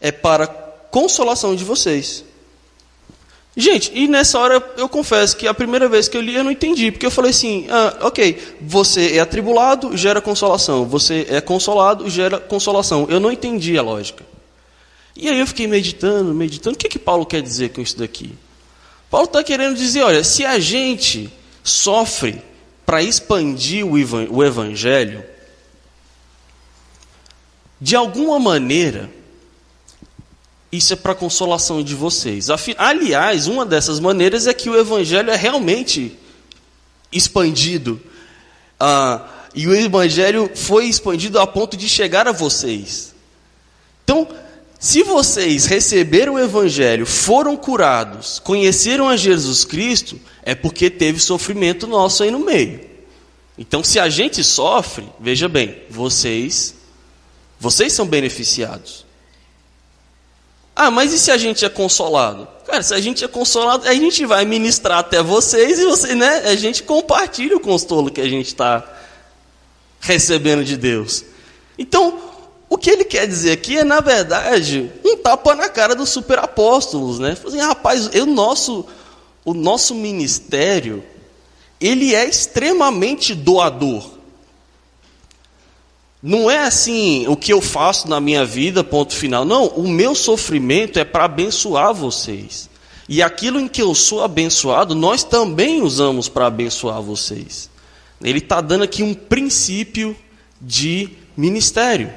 é 0.00 0.10
para 0.10 0.46
consolação 0.46 1.54
de 1.54 1.64
vocês. 1.64 2.24
Gente, 3.56 3.92
e 3.94 4.08
nessa 4.08 4.36
hora 4.38 4.60
eu 4.76 4.88
confesso 4.88 5.36
que 5.36 5.46
a 5.46 5.54
primeira 5.54 5.88
vez 5.88 6.08
que 6.08 6.16
eu 6.16 6.20
li 6.20 6.34
eu 6.34 6.42
não 6.42 6.50
entendi, 6.50 6.90
porque 6.90 7.06
eu 7.06 7.10
falei 7.10 7.30
assim: 7.30 7.66
ah, 7.70 7.98
ok, 8.02 8.56
você 8.60 9.16
é 9.16 9.20
atribulado, 9.20 9.96
gera 9.96 10.20
consolação, 10.20 10.84
você 10.84 11.26
é 11.30 11.40
consolado, 11.40 12.10
gera 12.10 12.40
consolação. 12.40 13.06
Eu 13.08 13.20
não 13.20 13.30
entendi 13.30 13.78
a 13.78 13.82
lógica. 13.82 14.24
E 15.14 15.28
aí 15.28 15.38
eu 15.38 15.46
fiquei 15.46 15.68
meditando, 15.68 16.34
meditando, 16.34 16.74
o 16.74 16.78
que, 16.78 16.88
que 16.88 16.98
Paulo 16.98 17.24
quer 17.24 17.40
dizer 17.40 17.68
com 17.68 17.80
isso 17.80 17.96
daqui? 17.96 18.32
Paulo 19.14 19.26
está 19.28 19.44
querendo 19.44 19.76
dizer: 19.76 20.02
olha, 20.02 20.24
se 20.24 20.44
a 20.44 20.58
gente 20.58 21.32
sofre 21.62 22.42
para 22.84 23.00
expandir 23.00 23.86
o 23.86 24.42
evangelho, 24.42 25.24
de 27.80 27.94
alguma 27.94 28.40
maneira, 28.40 29.08
isso 30.72 30.94
é 30.94 30.96
para 30.96 31.14
consolação 31.14 31.80
de 31.80 31.94
vocês. 31.94 32.48
Aliás, 32.76 33.46
uma 33.46 33.64
dessas 33.64 34.00
maneiras 34.00 34.48
é 34.48 34.52
que 34.52 34.68
o 34.68 34.76
evangelho 34.76 35.30
é 35.30 35.36
realmente 35.36 36.18
expandido. 37.12 38.02
Ah, 38.80 39.28
e 39.54 39.68
o 39.68 39.74
evangelho 39.76 40.50
foi 40.56 40.86
expandido 40.86 41.38
a 41.38 41.46
ponto 41.46 41.76
de 41.76 41.88
chegar 41.88 42.26
a 42.26 42.32
vocês. 42.32 43.14
Então, 44.02 44.26
se 44.84 45.02
vocês 45.02 45.64
receberam 45.64 46.34
o 46.34 46.38
Evangelho, 46.38 47.06
foram 47.06 47.56
curados, 47.56 48.38
conheceram 48.38 49.08
a 49.08 49.16
Jesus 49.16 49.64
Cristo, 49.64 50.20
é 50.42 50.54
porque 50.54 50.90
teve 50.90 51.18
sofrimento 51.18 51.86
nosso 51.86 52.22
aí 52.22 52.30
no 52.30 52.40
meio. 52.40 52.82
Então, 53.56 53.82
se 53.82 53.98
a 53.98 54.10
gente 54.10 54.44
sofre, 54.44 55.08
veja 55.18 55.48
bem, 55.48 55.80
vocês, 55.88 56.74
vocês 57.58 57.94
são 57.94 58.06
beneficiados. 58.06 59.06
Ah, 60.76 60.90
mas 60.90 61.14
e 61.14 61.18
se 61.18 61.30
a 61.30 61.38
gente 61.38 61.64
é 61.64 61.70
consolado? 61.70 62.46
Cara, 62.66 62.82
se 62.82 62.92
a 62.92 63.00
gente 63.00 63.24
é 63.24 63.28
consolado, 63.28 63.88
a 63.88 63.94
gente 63.94 64.26
vai 64.26 64.44
ministrar 64.44 64.98
até 64.98 65.22
vocês 65.22 65.78
e 65.78 65.86
você, 65.86 66.14
né? 66.14 66.40
A 66.40 66.56
gente 66.56 66.82
compartilha 66.82 67.56
o 67.56 67.60
consolo 67.60 68.10
que 68.10 68.20
a 68.20 68.28
gente 68.28 68.48
está 68.48 68.86
recebendo 69.98 70.62
de 70.62 70.76
Deus. 70.76 71.24
Então, 71.78 72.33
o 72.68 72.78
que 72.78 72.90
ele 72.90 73.04
quer 73.04 73.26
dizer 73.26 73.52
aqui 73.52 73.78
é, 73.78 73.84
na 73.84 74.00
verdade, 74.00 74.90
um 75.04 75.16
tapa 75.16 75.54
na 75.54 75.68
cara 75.68 75.94
dos 75.94 76.08
superapóstolos, 76.08 77.18
né? 77.18 77.36
Assim, 77.46 77.58
rapaz, 77.58 78.06
o 78.06 78.26
nosso, 78.26 78.86
o 79.44 79.54
nosso 79.54 79.94
ministério, 79.94 81.04
ele 81.80 82.14
é 82.14 82.24
extremamente 82.24 83.34
doador. 83.34 84.14
Não 86.22 86.50
é 86.50 86.60
assim 86.60 87.26
o 87.28 87.36
que 87.36 87.52
eu 87.52 87.60
faço 87.60 88.08
na 88.08 88.18
minha 88.18 88.46
vida, 88.46 88.82
ponto 88.82 89.14
final. 89.14 89.44
Não, 89.44 89.66
o 89.66 89.86
meu 89.86 90.14
sofrimento 90.14 90.98
é 90.98 91.04
para 91.04 91.24
abençoar 91.24 91.92
vocês. 91.92 92.70
E 93.06 93.22
aquilo 93.22 93.60
em 93.60 93.68
que 93.68 93.82
eu 93.82 93.94
sou 93.94 94.24
abençoado, 94.24 94.94
nós 94.94 95.22
também 95.22 95.82
usamos 95.82 96.26
para 96.26 96.46
abençoar 96.46 97.02
vocês. 97.02 97.68
Ele 98.22 98.38
está 98.38 98.62
dando 98.62 98.84
aqui 98.84 99.02
um 99.02 99.12
princípio 99.12 100.16
de 100.58 101.10
ministério. 101.36 102.10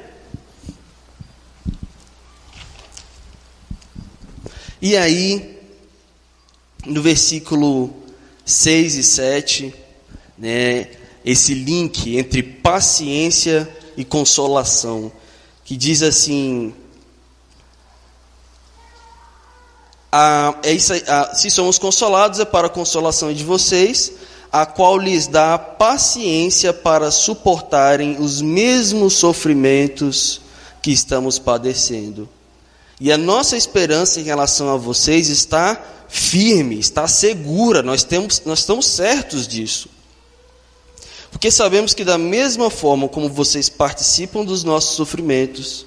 E 4.80 4.96
aí, 4.96 5.58
no 6.86 7.02
versículo 7.02 7.92
6 8.44 8.94
e 8.94 9.02
7, 9.02 9.74
né, 10.38 10.88
esse 11.24 11.52
link 11.52 12.16
entre 12.16 12.42
paciência 12.42 13.68
e 13.96 14.04
consolação, 14.04 15.10
que 15.64 15.76
diz 15.76 16.02
assim: 16.02 16.72
a, 20.12 20.54
é 20.62 20.72
isso, 20.72 20.92
a, 21.08 21.34
se 21.34 21.50
somos 21.50 21.78
consolados, 21.78 22.38
é 22.38 22.44
para 22.44 22.68
a 22.68 22.70
consolação 22.70 23.32
de 23.32 23.42
vocês, 23.42 24.12
a 24.50 24.64
qual 24.64 24.96
lhes 24.96 25.26
dá 25.26 25.58
paciência 25.58 26.72
para 26.72 27.10
suportarem 27.10 28.16
os 28.20 28.40
mesmos 28.40 29.14
sofrimentos 29.14 30.40
que 30.80 30.92
estamos 30.92 31.38
padecendo. 31.38 32.28
E 33.00 33.12
a 33.12 33.18
nossa 33.18 33.56
esperança 33.56 34.20
em 34.20 34.24
relação 34.24 34.70
a 34.70 34.76
vocês 34.76 35.28
está 35.28 35.80
firme, 36.08 36.78
está 36.78 37.06
segura, 37.06 37.82
nós, 37.82 38.02
temos, 38.02 38.42
nós 38.44 38.60
estamos 38.60 38.86
certos 38.86 39.46
disso. 39.46 39.88
Porque 41.30 41.50
sabemos 41.50 41.94
que, 41.94 42.04
da 42.04 42.18
mesma 42.18 42.70
forma 42.70 43.08
como 43.08 43.28
vocês 43.28 43.68
participam 43.68 44.44
dos 44.44 44.64
nossos 44.64 44.96
sofrimentos, 44.96 45.86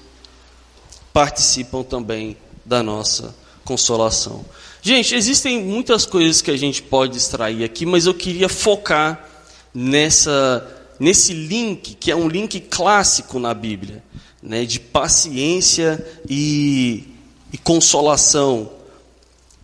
participam 1.12 1.82
também 1.82 2.36
da 2.64 2.82
nossa 2.82 3.34
consolação. 3.64 4.44
Gente, 4.80 5.14
existem 5.14 5.62
muitas 5.62 6.06
coisas 6.06 6.40
que 6.40 6.50
a 6.50 6.56
gente 6.56 6.82
pode 6.82 7.16
extrair 7.16 7.64
aqui, 7.64 7.84
mas 7.84 8.06
eu 8.06 8.14
queria 8.14 8.48
focar 8.48 9.28
nessa, 9.74 10.66
nesse 10.98 11.32
link, 11.32 11.94
que 11.94 12.10
é 12.10 12.16
um 12.16 12.28
link 12.28 12.60
clássico 12.60 13.38
na 13.38 13.52
Bíblia, 13.52 14.02
né, 14.42 14.64
de 14.64 14.80
paciência 14.80 16.04
e, 16.28 17.04
e 17.52 17.58
consolação. 17.58 18.70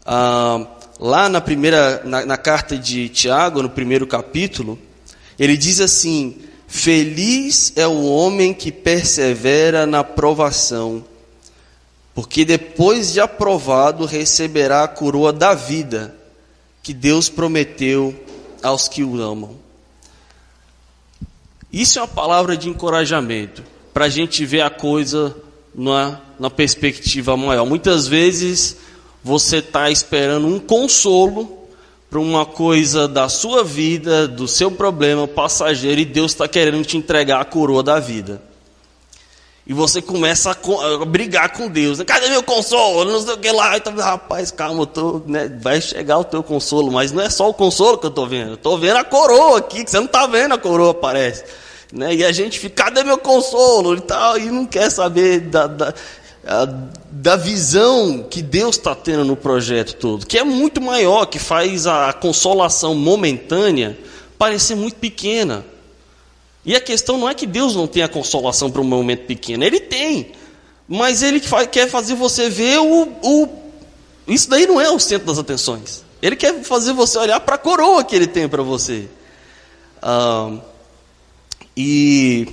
Ah, 0.07 0.67
lá 1.01 1.29
na 1.29 1.41
primeira, 1.41 2.03
na, 2.05 2.25
na 2.25 2.37
carta 2.37 2.77
de 2.77 3.09
Tiago, 3.09 3.63
no 3.63 3.71
primeiro 3.71 4.07
capítulo, 4.07 4.79
ele 5.39 5.57
diz 5.57 5.81
assim: 5.81 6.37
Feliz 6.67 7.73
é 7.77 7.87
o 7.87 8.05
homem 8.05 8.55
que 8.55 8.71
persevera 8.71 9.87
na 9.87 10.05
provação 10.05 11.05
porque 12.19 12.45
depois 12.45 13.13
de 13.13 13.21
aprovado 13.21 14.05
receberá 14.05 14.83
a 14.83 14.89
coroa 14.89 15.33
da 15.33 15.55
vida 15.55 16.17
que 16.83 16.93
Deus 16.93 17.29
prometeu 17.29 18.13
aos 18.61 18.89
que 18.89 19.05
o 19.05 19.23
amam. 19.23 19.55
Isso 21.73 22.01
é 22.01 22.03
uma 22.03 22.09
palavra 22.09 22.57
de 22.57 22.69
encorajamento, 22.69 23.63
para 23.99 24.05
a 24.05 24.09
gente 24.09 24.47
ver 24.47 24.61
a 24.61 24.71
coisa 24.71 25.35
na, 25.75 26.21
na 26.39 26.49
perspectiva 26.49 27.37
maior. 27.37 27.67
Muitas 27.67 28.07
vezes 28.07 28.77
você 29.25 29.57
está 29.57 29.91
esperando 29.91 30.47
um 30.47 30.61
consolo 30.61 31.67
para 32.09 32.21
uma 32.21 32.47
coisa 32.47 33.09
da 33.09 33.29
sua 33.29 33.65
vida, 33.65 34.29
do 34.29 34.47
seu 34.47 34.71
problema 34.71 35.27
passageiro, 35.27 36.01
e 36.01 36.05
Deus 36.05 36.31
está 36.31 36.47
querendo 36.47 36.85
te 36.85 36.97
entregar 36.97 37.41
a 37.41 37.45
coroa 37.45 37.83
da 37.83 37.99
vida. 37.99 38.41
E 39.67 39.75
você 39.75 40.01
começa 40.01 40.53
a, 40.53 41.05
brigar 41.05 41.53
com 41.55 41.67
Deus. 41.69 42.01
Cadê 42.05 42.31
meu 42.31 42.45
consolo? 42.45 43.11
Não 43.11 43.21
sei 43.21 43.35
o 43.35 43.39
que 43.39 43.51
lá. 43.51 43.77
Então, 43.77 43.93
rapaz, 43.97 44.53
calma, 44.53 44.87
tô, 44.87 45.23
né, 45.27 45.49
vai 45.61 45.81
chegar 45.81 46.19
o 46.19 46.25
teu 46.25 46.45
consolo. 46.45 46.93
Mas 46.93 47.11
não 47.11 47.25
é 47.25 47.29
só 47.29 47.51
o 47.51 47.53
consolo 47.53 47.99
que 47.99 48.07
eu 48.07 48.11
estou 48.11 48.29
vendo. 48.29 48.51
Eu 48.51 48.55
estou 48.55 48.79
vendo 48.79 48.99
a 48.99 49.05
coroa 49.05 49.59
aqui, 49.59 49.83
que 49.85 49.91
você 49.91 49.97
não 49.97 50.07
está 50.07 50.25
vendo 50.29 50.55
a 50.55 50.59
coroa, 50.59 50.95
parece. 50.95 51.43
Né? 51.93 52.17
E 52.17 52.25
a 52.25 52.33
gente 52.33 52.59
fica, 52.59 52.85
cadê 52.85 53.03
meu 53.03 53.19
consolo? 53.19 53.97
E, 53.97 54.01
tal, 54.01 54.39
e 54.39 54.51
não 54.51 54.67
quer 54.67 54.91
saber 54.91 55.41
da, 55.41 55.67
da, 55.67 55.95
da 57.11 57.37
visão 57.37 58.27
que 58.29 58.43
Deus 58.43 58.77
está 58.77 58.95
tendo 58.95 59.25
no 59.25 59.37
projeto 59.37 59.95
todo. 59.97 60.27
Que 60.27 60.39
é 60.39 60.45
muito 60.45 60.81
maior, 60.81 61.27
que 61.27 61.39
faz 61.39 61.87
a 61.87 62.13
consolação 62.13 62.95
momentânea 62.95 63.99
parecer 64.39 64.75
muito 64.75 64.97
pequena. 64.97 65.65
E 66.65 66.77
a 66.77 66.81
questão 66.81 67.17
não 67.17 67.29
é 67.29 67.35
que 67.35 67.47
Deus 67.47 67.75
não 67.75 67.87
tenha 67.87 68.09
consolação 68.09 68.71
para 68.71 68.81
um 68.81 68.85
momento 68.85 69.25
pequeno, 69.27 69.65
Ele 69.65 69.81
tem. 69.81 70.33
Mas 70.87 71.23
Ele 71.23 71.41
quer 71.71 71.89
fazer 71.89 72.15
você 72.15 72.49
ver 72.49 72.79
o, 72.79 73.09
o. 73.23 73.49
Isso 74.27 74.49
daí 74.51 74.67
não 74.67 74.81
é 74.81 74.91
o 74.91 74.99
centro 74.99 75.27
das 75.27 75.39
atenções. 75.39 76.05
Ele 76.21 76.37
quer 76.37 76.63
fazer 76.63 76.93
você 76.93 77.19
olhar 77.19 77.41
para 77.41 77.55
a 77.55 77.59
coroa 77.59 78.05
que 78.05 78.15
Ele 78.15 78.27
tem 78.27 78.49
para 78.49 78.63
você. 78.63 79.09
Ah, 80.03 80.53
e. 81.79 82.49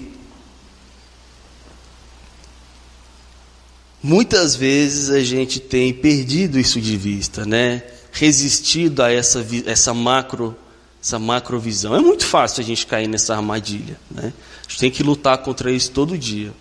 Muitas 4.04 4.56
vezes 4.56 5.10
a 5.10 5.24
gente 5.24 5.60
tem 5.60 5.92
perdido 5.92 6.60
isso 6.60 6.80
de 6.80 6.96
vista, 6.96 7.44
né? 7.44 7.82
Resistido 8.12 9.02
a 9.02 9.12
essa, 9.12 9.44
essa 9.66 9.96
macro 9.96 10.56
essa 11.02 11.20
macrovisão. 11.20 11.96
É 11.96 12.00
muito 12.00 12.26
fácil 12.26 12.62
a 12.62 12.64
gente 12.64 12.88
cair 12.88 13.08
nessa 13.08 13.36
armadilha. 13.36 14.00
Né? 14.10 14.34
A 14.60 14.70
gente 14.70 14.80
tem 14.80 14.90
que 14.90 15.04
lutar 15.04 15.38
contra 15.38 15.72
isso 15.72 15.92
todo 15.92 16.18
dia. 16.18 16.52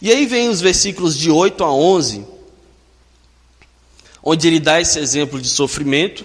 E 0.00 0.10
aí 0.10 0.26
vem 0.26 0.48
os 0.48 0.60
versículos 0.60 1.16
de 1.16 1.30
8 1.30 1.62
a 1.62 1.72
11, 1.72 2.26
onde 4.20 4.48
ele 4.48 4.58
dá 4.58 4.80
esse 4.80 4.98
exemplo 4.98 5.40
de 5.40 5.48
sofrimento 5.48 6.24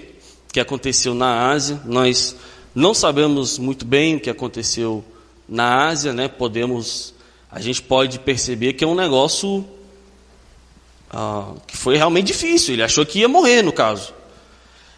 que 0.52 0.60
aconteceu 0.60 1.14
na 1.14 1.52
Ásia. 1.52 1.80
Nós 1.86 2.36
não 2.74 2.96
sabemos 2.96 3.60
muito 3.60 3.86
bem 3.86 4.16
o 4.16 4.20
que 4.20 4.32
aconteceu 4.32 5.06
na 5.48 5.88
Ásia, 5.88 6.14
né? 6.14 6.28
Podemos, 6.28 7.14
a 7.52 7.60
gente 7.60 7.82
pode 7.82 8.20
perceber 8.20 8.74
que 8.74 8.84
é 8.84 8.88
um 8.88 8.96
negócio 8.96 9.66
ah, 11.10 11.54
que 11.66 11.78
foi 11.78 11.98
realmente 11.98 12.28
difícil. 12.28 12.74
Ele 12.74 12.84
achou 12.84 13.06
que 13.06 13.20
ia 13.20 13.28
morrer, 13.28 13.62
no 13.62 13.72
caso. 13.72 14.14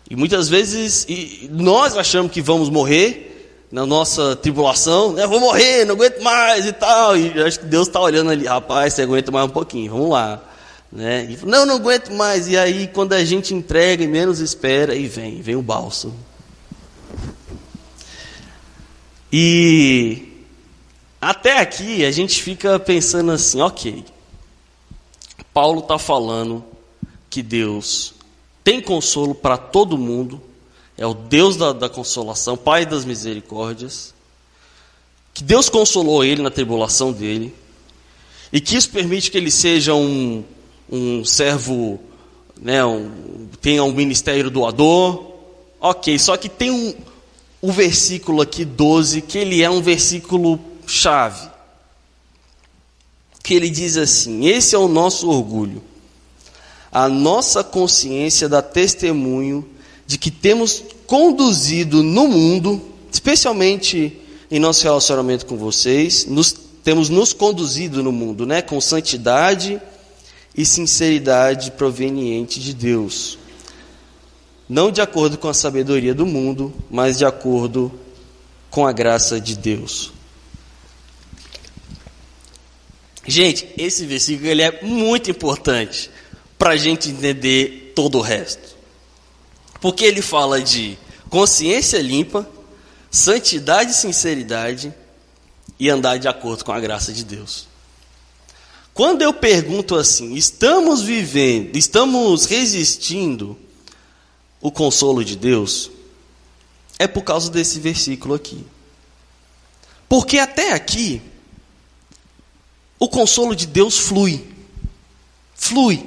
E 0.10 0.16
muitas 0.16 0.50
vezes 0.50 1.06
e 1.08 1.50
nós 1.52 1.96
achamos 1.96 2.32
que 2.32 2.42
vamos 2.42 2.70
morrer 2.70 3.28
na 3.72 3.86
nossa 3.86 4.36
tribulação, 4.36 5.14
né? 5.14 5.28
Vou 5.28 5.40
morrer, 5.40 5.86
não 5.86 5.94
aguento 5.94 6.20
mais 6.22 6.66
e 6.66 6.74
tal. 6.74 7.16
E 7.16 7.40
acho 7.44 7.60
que 7.60 7.66
Deus 7.66 7.88
está 7.88 8.00
olhando 8.00 8.32
ali, 8.32 8.46
rapaz, 8.46 8.94
você 8.94 9.04
aguenta 9.04 9.32
mais 9.32 9.46
um 9.46 9.50
pouquinho, 9.50 9.92
vamos 9.92 10.10
lá. 10.10 10.42
Né? 10.92 11.28
E, 11.30 11.46
não, 11.46 11.68
não 11.68 11.76
aguento 11.76 12.12
mais. 12.12 12.48
E 12.48 12.58
aí, 12.58 12.88
quando 12.88 13.14
a 13.14 13.24
gente 13.24 13.54
entrega 13.54 14.04
e 14.04 14.08
menos 14.08 14.40
espera, 14.40 14.96
e 14.96 15.08
vem, 15.08 15.40
vem 15.42 15.56
o 15.56 15.62
bálsamo. 15.62 16.16
E 19.32 20.29
até 21.22 21.60
aqui 21.60 22.06
a 22.06 22.12
gente 22.12 22.42
fica 22.42 22.80
pensando 22.80 23.32
assim, 23.32 23.60
ok. 23.62 24.06
Paulo 25.54 25.80
está 25.80 26.00
falando 26.00 26.64
que 27.30 27.44
Deus 27.44 28.14
tem 28.64 28.82
consolo 28.82 29.34
para 29.36 29.58
todo 29.58 29.98
mundo, 29.98 30.42
é 30.98 31.06
o 31.06 31.14
Deus 31.14 31.58
da, 31.58 31.74
da, 31.74 31.90
consolação, 31.90 32.56
Pai 32.56 32.86
das 32.86 33.04
misericórdias, 33.04 34.14
que 35.34 35.44
Deus 35.44 35.70
consolou 35.70 36.24
ele 36.24 36.42
na 36.42 36.52
tribulação 36.52 37.12
dele, 37.12 37.54
e 38.52 38.62
que 38.62 38.76
isso 38.76 38.90
permite 38.90 39.32
que 39.32 39.38
ele 39.38 39.52
seja 39.52 39.94
um, 39.94 40.44
um 40.90 41.26
servo, 41.26 42.00
né, 42.60 42.84
um, 42.86 43.48
tenha 43.62 43.84
um 43.84 43.94
ministério 43.94 44.50
doador. 44.50 45.28
Ok, 45.80 46.18
só 46.20 46.36
que 46.36 46.50
tem 46.50 46.72
um, 46.72 46.94
um 47.62 47.72
versículo 47.72 48.42
aqui, 48.42 48.66
12, 48.66 49.22
que 49.22 49.38
ele 49.38 49.62
é 49.62 49.70
um 49.70 49.82
versículo 49.82 50.60
chave. 50.90 51.50
Que 53.44 53.54
ele 53.54 53.70
diz 53.70 53.98
assim: 53.98 54.46
Esse 54.48 54.76
é 54.76 54.78
o 54.78 54.88
nosso 54.88 55.30
orgulho 55.30 55.82
a 56.92 57.08
nossa 57.08 57.64
consciência 57.64 58.50
dá 58.50 58.62
testemunho 58.62 59.68
de 60.08 60.18
que 60.18 60.32
temos 60.32 60.84
conduzido 61.06 62.02
no 62.02 62.28
mundo, 62.28 62.82
especialmente 63.12 64.20
em 64.50 64.60
nosso 64.60 64.84
relacionamento 64.84 65.46
com 65.46 65.56
vocês, 65.56 66.26
nos, 66.26 66.56
temos 66.84 67.10
nos 67.10 67.32
conduzido 67.32 68.02
no 68.02 68.12
mundo, 68.12 68.46
né, 68.46 68.62
com 68.62 68.82
santidade 68.82 69.80
e 70.58 70.66
sinceridade 70.66 71.72
proveniente 71.72 72.60
de 72.60 72.74
Deus. 72.74 73.38
Não 74.68 74.92
de 74.92 75.02
acordo 75.02 75.38
com 75.38 75.48
a 75.48 75.54
sabedoria 75.54 76.14
do 76.14 76.26
mundo, 76.26 76.74
mas 76.90 77.18
de 77.20 77.26
acordo 77.26 77.92
com 78.72 78.86
a 78.86 78.92
graça 78.92 79.40
de 79.40 79.56
Deus. 79.56 80.12
Gente, 83.30 83.70
esse 83.78 84.06
versículo 84.08 84.50
ele 84.50 84.64
é 84.64 84.82
muito 84.82 85.30
importante 85.30 86.10
para 86.58 86.72
a 86.72 86.78
gente 86.78 87.10
entender 87.10 87.94
todo 87.96 88.18
o 88.18 88.22
resto. 88.22 88.76
Porque 89.80 90.04
ele 90.04 90.22
fala 90.22 90.60
de 90.60 90.98
consciência 91.30 92.02
limpa, 92.02 92.50
santidade 93.12 93.92
e 93.92 93.94
sinceridade 93.94 94.92
e 95.80 95.90
andar 95.90 96.18
de 96.18 96.28
acordo 96.28 96.66
com 96.66 96.72
a 96.72 96.80
graça 96.80 97.14
de 97.14 97.24
Deus. 97.24 97.68
Quando 98.96 99.22
eu 99.22 99.32
pergunto 99.32 99.96
assim, 99.96 100.34
estamos 100.34 101.04
vivendo, 101.04 101.78
estamos 101.78 102.46
resistindo 102.46 103.56
o 104.60 104.72
consolo 104.72 105.24
de 105.24 105.36
Deus, 105.36 105.92
é 106.98 107.08
por 107.08 107.24
causa 107.24 107.50
desse 107.52 107.80
versículo 107.80 108.34
aqui. 108.34 108.66
Porque 110.10 110.40
até 110.40 110.74
aqui, 110.74 111.22
o 113.00 113.08
consolo 113.08 113.56
de 113.56 113.66
Deus 113.66 113.98
flui. 113.98 114.46
Flui. 115.56 116.06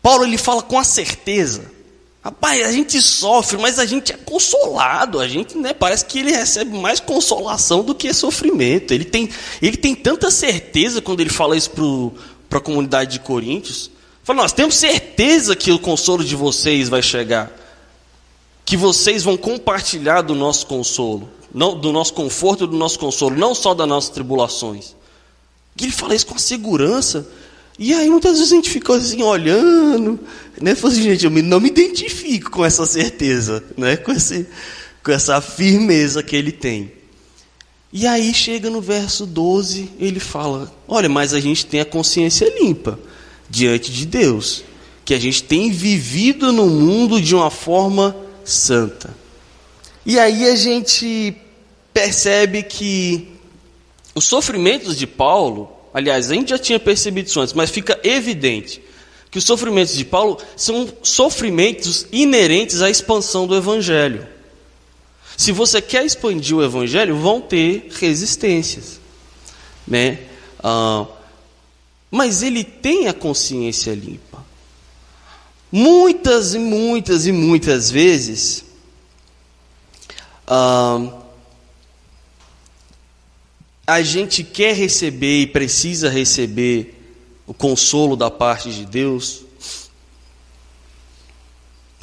Paulo 0.00 0.24
ele 0.24 0.38
fala 0.38 0.62
com 0.62 0.78
a 0.78 0.84
certeza 0.84 1.70
Rapaz, 2.22 2.64
a 2.64 2.70
gente 2.70 3.02
sofre, 3.02 3.58
mas 3.58 3.80
a 3.80 3.84
gente 3.84 4.12
é 4.12 4.16
consolado. 4.16 5.18
A 5.18 5.26
gente, 5.26 5.58
né, 5.58 5.74
parece 5.74 6.04
que 6.04 6.20
ele 6.20 6.30
recebe 6.30 6.78
mais 6.78 7.00
consolação 7.00 7.82
do 7.82 7.96
que 7.96 8.14
sofrimento. 8.14 8.94
Ele 8.94 9.04
tem, 9.04 9.28
ele 9.60 9.76
tem 9.76 9.92
tanta 9.92 10.30
certeza 10.30 11.02
quando 11.02 11.20
ele 11.20 11.30
fala 11.30 11.56
isso 11.56 11.70
para 12.48 12.60
a 12.60 12.62
comunidade 12.62 13.14
de 13.14 13.20
Coríntios. 13.20 13.90
Fala, 14.22 14.42
nós 14.42 14.52
temos 14.52 14.76
certeza 14.76 15.56
que 15.56 15.72
o 15.72 15.80
consolo 15.80 16.24
de 16.24 16.36
vocês 16.36 16.88
vai 16.88 17.02
chegar. 17.02 17.50
Que 18.64 18.76
vocês 18.76 19.24
vão 19.24 19.36
compartilhar 19.36 20.22
do 20.22 20.36
nosso 20.36 20.66
consolo, 20.66 21.28
não, 21.52 21.76
do 21.76 21.92
nosso 21.92 22.14
conforto 22.14 22.68
do 22.68 22.76
nosso 22.76 23.00
consolo, 23.00 23.34
não 23.34 23.52
só 23.52 23.74
das 23.74 23.88
nossas 23.88 24.10
tribulações. 24.10 24.94
E 25.78 25.84
ele 25.84 25.92
fala 25.92 26.14
isso 26.14 26.26
com 26.26 26.34
a 26.34 26.38
segurança 26.38 27.26
e 27.78 27.94
aí 27.94 28.08
muitas 28.10 28.38
vezes 28.38 28.52
a 28.52 28.54
gente 28.54 28.70
ficou 28.70 28.96
assim 28.96 29.22
olhando, 29.22 30.20
né? 30.60 30.74
Falei 30.74 30.96
assim, 30.96 31.04
gente, 31.04 31.24
eu 31.24 31.30
não 31.30 31.58
me 31.58 31.68
identifico 31.68 32.50
com 32.50 32.64
essa 32.64 32.84
certeza, 32.84 33.64
né? 33.76 33.96
Com, 33.96 34.12
esse, 34.12 34.46
com 35.02 35.10
essa 35.10 35.40
firmeza 35.40 36.22
que 36.22 36.36
ele 36.36 36.52
tem. 36.52 36.92
E 37.92 38.06
aí 38.06 38.32
chega 38.32 38.70
no 38.70 38.80
verso 38.80 39.26
12, 39.26 39.90
ele 39.98 40.20
fala: 40.20 40.72
Olha, 40.86 41.08
mas 41.08 41.32
a 41.34 41.40
gente 41.40 41.66
tem 41.66 41.80
a 41.80 41.84
consciência 41.84 42.52
limpa 42.60 42.98
diante 43.48 43.90
de 43.90 44.06
Deus, 44.06 44.64
que 45.04 45.14
a 45.14 45.18
gente 45.18 45.42
tem 45.42 45.70
vivido 45.70 46.52
no 46.52 46.66
mundo 46.66 47.20
de 47.20 47.34
uma 47.34 47.50
forma 47.50 48.14
santa. 48.44 49.14
E 50.04 50.18
aí 50.18 50.48
a 50.48 50.54
gente 50.54 51.34
percebe 51.92 52.62
que 52.62 53.28
os 54.14 54.24
sofrimentos 54.24 54.96
de 54.96 55.06
Paulo 55.06 55.82
Aliás, 55.94 56.30
a 56.30 56.34
gente 56.34 56.50
já 56.50 56.58
tinha 56.58 56.80
percebido 56.80 57.26
isso 57.26 57.40
antes, 57.40 57.52
mas 57.52 57.70
fica 57.70 58.00
evidente 58.02 58.82
que 59.30 59.38
os 59.38 59.44
sofrimentos 59.44 59.94
de 59.94 60.04
Paulo 60.04 60.38
são 60.56 60.90
sofrimentos 61.02 62.06
inerentes 62.12 62.82
à 62.82 62.90
expansão 62.90 63.46
do 63.46 63.54
Evangelho. 63.54 64.26
Se 65.36 65.52
você 65.52 65.80
quer 65.80 66.04
expandir 66.04 66.56
o 66.56 66.62
Evangelho, 66.62 67.16
vão 67.16 67.40
ter 67.40 67.88
resistências. 67.98 69.00
Né? 69.86 70.18
Ah, 70.62 71.06
mas 72.10 72.42
ele 72.42 72.62
tem 72.62 73.08
a 73.08 73.14
consciência 73.14 73.94
limpa. 73.94 74.44
Muitas 75.70 76.54
e 76.54 76.58
muitas 76.58 77.26
e 77.26 77.32
muitas 77.32 77.90
vezes, 77.90 78.64
ah, 80.46 81.21
a 83.94 84.02
gente 84.02 84.42
quer 84.42 84.74
receber 84.74 85.42
e 85.42 85.46
precisa 85.46 86.08
receber 86.08 86.98
o 87.46 87.52
consolo 87.52 88.16
da 88.16 88.30
parte 88.30 88.70
de 88.70 88.86
Deus, 88.86 89.44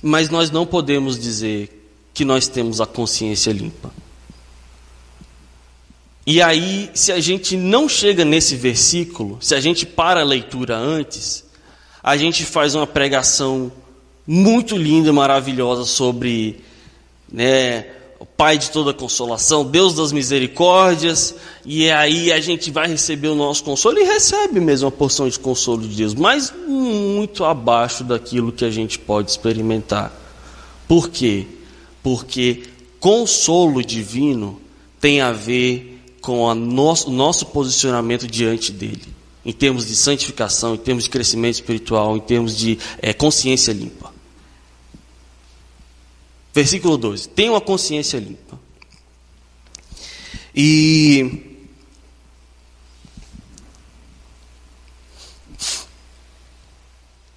mas 0.04 0.30
nós 0.30 0.52
não 0.52 0.66
podemos 0.66 1.20
dizer 1.20 1.92
que 2.14 2.24
nós 2.24 2.48
temos 2.48 2.80
a 2.80 2.86
consciência 2.86 3.52
limpa. 3.52 3.92
E 6.26 6.42
aí, 6.42 6.92
se 6.94 7.12
a 7.12 7.20
gente 7.20 7.58
não 7.58 7.90
chega 7.90 8.24
nesse 8.24 8.56
versículo, 8.56 9.40
se 9.42 9.56
a 9.56 9.60
gente 9.60 9.86
para 9.86 10.22
a 10.22 10.24
leitura 10.24 10.78
antes, 10.78 11.44
a 12.04 12.16
gente 12.16 12.46
faz 12.46 12.76
uma 12.76 12.86
pregação 12.86 13.72
muito 14.28 14.78
linda, 14.78 15.12
maravilhosa 15.12 15.86
sobre 15.86 16.64
né, 17.32 17.99
o 18.20 18.26
Pai 18.26 18.58
de 18.58 18.70
toda 18.70 18.94
consolação, 18.94 19.64
Deus 19.64 19.94
das 19.94 20.12
misericórdias, 20.12 21.34
e 21.66 21.90
aí 21.90 22.32
a 22.34 22.40
gente 22.42 22.70
vai 22.70 22.88
receber 22.88 23.30
o 23.30 23.36
nosso 23.36 23.64
consolo 23.64 23.98
e 23.98 24.04
recebe 24.04 24.60
mesmo 24.60 24.90
a 24.90 24.92
porção 24.92 25.30
de 25.30 25.40
consolo 25.40 25.88
de 25.88 25.96
Deus, 25.96 26.14
mas 26.14 26.54
muito 26.68 27.46
abaixo 27.46 28.04
daquilo 28.04 28.52
que 28.52 28.66
a 28.66 28.70
gente 28.70 29.00
pode 29.00 29.32
experimentar. 29.32 30.12
Por 30.86 31.10
quê? 31.10 31.48
Porque 32.04 32.64
consolo 33.00 33.82
divino 33.82 34.60
tem 35.00 35.22
a 35.22 35.32
ver 35.32 36.02
com 36.22 36.42
o 36.42 36.54
nosso, 36.54 37.10
nosso 37.10 37.46
posicionamento 37.46 38.28
diante 38.28 38.74
dele, 38.74 39.08
em 39.46 39.54
termos 39.54 39.88
de 39.88 39.96
santificação, 39.96 40.76
em 40.76 40.78
termos 40.78 41.06
de 41.06 41.10
crescimento 41.10 41.56
espiritual, 41.56 42.18
em 42.18 42.22
termos 42.22 42.58
de 42.58 42.78
é, 43.02 43.14
consciência 43.14 43.72
limpa. 43.72 44.19
Versículo 46.54 46.98
12: 46.98 47.30
Tenha 47.30 47.52
uma 47.52 47.62
consciência 47.62 48.20
limpa. 48.20 48.60
E. 50.56 51.46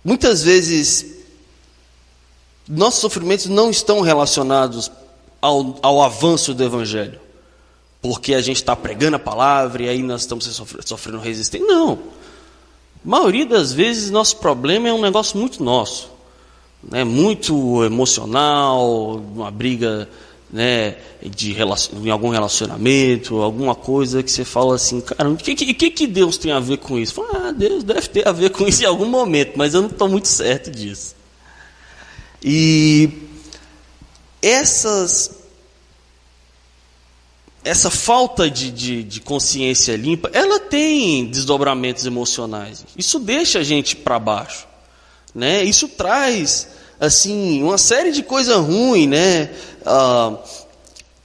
Muitas 0.05 0.43
vezes, 0.43 1.23
nossos 2.69 3.01
sofrimentos 3.01 3.47
não 3.47 3.71
estão 3.71 4.01
relacionados 4.01 4.91
ao, 5.41 5.79
ao 5.81 6.03
avanço 6.03 6.53
do 6.53 6.65
Evangelho, 6.65 7.21
porque 8.01 8.35
a 8.35 8.41
gente 8.41 8.57
está 8.57 8.75
pregando 8.75 9.17
a 9.17 9.21
palavra 9.21 9.85
e 9.85 9.89
aí 9.89 10.03
nós 10.03 10.23
estamos 10.23 10.45
sofrendo, 10.85 11.21
resistência. 11.21 11.65
Não. 11.65 12.03
A 13.05 13.09
maioria 13.09 13.47
das 13.47 13.73
vezes, 13.73 14.11
nosso 14.11 14.39
problema 14.39 14.89
é 14.89 14.93
um 14.93 15.01
negócio 15.01 15.39
muito 15.39 15.63
nosso 15.63 16.12
né, 16.91 17.05
muito 17.05 17.85
emocional, 17.85 19.17
uma 19.17 19.51
briga 19.51 20.09
né, 20.53 20.97
de 21.25 21.57
em 22.05 22.11
algum 22.11 22.29
relacionamento, 22.29 23.41
alguma 23.41 23.75
coisa 23.75 24.23
que 24.23 24.31
você 24.31 24.45
fala 24.45 24.75
assim, 24.75 25.01
cara, 25.01 25.31
o 25.31 25.37
que, 25.37 25.55
que, 25.55 25.91
que 25.91 26.07
Deus 26.07 26.37
tem 26.37 26.53
a 26.53 26.61
ver 26.61 26.79
com 26.79 26.99
isso? 26.99 27.15
Fala, 27.15 27.49
ah, 27.49 27.53
Deus 27.53 27.83
deve 27.83 28.09
ter 28.09 28.29
a 28.29 28.33
ver 28.33 28.51
com 28.51 28.67
isso 28.67 28.83
em 28.83 28.87
algum 28.87 29.07
momento, 29.07 29.53
mas 29.57 29.73
eu 29.75 29.81
não 29.81 29.89
estou 29.89 30.09
muito 30.09 30.29
certo 30.29 30.71
disso. 30.71 31.15
E 32.45 33.09
essas 34.43 35.43
essa 37.65 37.91
falta 37.91 38.51
de, 38.51 38.73
de, 38.73 39.03
de, 39.05 39.21
consciência 39.21 39.97
limpa, 39.97 40.29
ela 40.33 40.59
tem 40.59 41.27
desdobramentos 41.27 42.05
emocionais. 42.05 42.85
Isso 42.99 43.21
deixa 43.21 43.61
a 43.61 43.63
gente 43.63 43.95
para 43.95 44.19
baixo. 44.19 44.67
Né? 45.35 45.65
Isso 45.65 45.89
traz 45.89 46.69
assim 47.01 47.63
uma 47.63 47.79
série 47.79 48.13
de 48.13 48.23
coisas 48.23 48.57
ruins, 48.57 49.09
né? 49.09 49.51
Ah, 49.85 50.37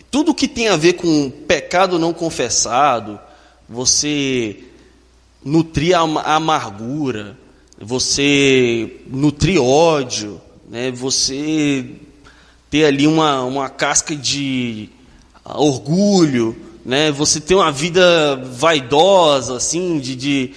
tudo 0.10 0.34
que 0.34 0.48
tem 0.48 0.70
a 0.70 0.78
ver 0.78 0.94
com 0.94 1.30
pecado 1.30 2.00
não 2.00 2.14
confessado, 2.14 3.20
você 3.68 4.58
nutrir 5.44 5.96
a 5.96 6.36
amargura, 6.36 7.38
você 7.80 9.02
nutrir 9.08 9.62
ódio, 9.62 10.42
né? 10.70 10.92
Você 10.92 11.86
ter 12.70 12.86
ali 12.86 13.06
uma, 13.06 13.44
uma 13.44 13.70
casca 13.70 14.16
de 14.16 14.90
orgulho, 15.46 16.56
né? 16.84 17.12
Você 17.12 17.40
ter 17.40 17.56
uma 17.56 17.72
vida 17.72 18.36
vaidosa, 18.38 19.58
assim, 19.58 20.00
de, 20.00 20.16
de 20.16 20.54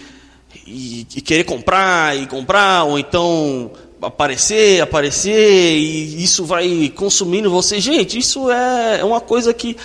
e, 0.71 1.07
e 1.17 1.21
querer 1.21 1.45
comprar 1.45 2.17
e 2.17 2.27
comprar, 2.27 2.85
ou 2.85 2.99
então 2.99 3.71
aparecer, 4.01 4.81
aparecer, 4.81 5.77
e 5.77 6.23
isso 6.23 6.45
vai 6.45 6.91
consumindo 6.95 7.51
você. 7.51 7.81
Gente, 7.81 8.19
isso 8.19 8.51
é 8.51 9.05
uma 9.05 9.21
coisa 9.21 9.53
que 9.53 9.77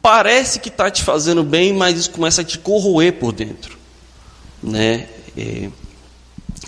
parece 0.00 0.60
que 0.60 0.68
está 0.68 0.90
te 0.90 1.02
fazendo 1.02 1.42
bem, 1.42 1.72
mas 1.72 1.98
isso 1.98 2.10
começa 2.10 2.42
a 2.42 2.44
te 2.44 2.58
corroer 2.58 3.14
por 3.14 3.32
dentro. 3.32 3.78
Né? 4.62 5.08
É, 5.36 5.68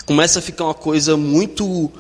começa 0.06 0.38
a 0.38 0.42
ficar 0.42 0.64
uma 0.64 0.74
coisa 0.74 1.16
muito 1.16 1.90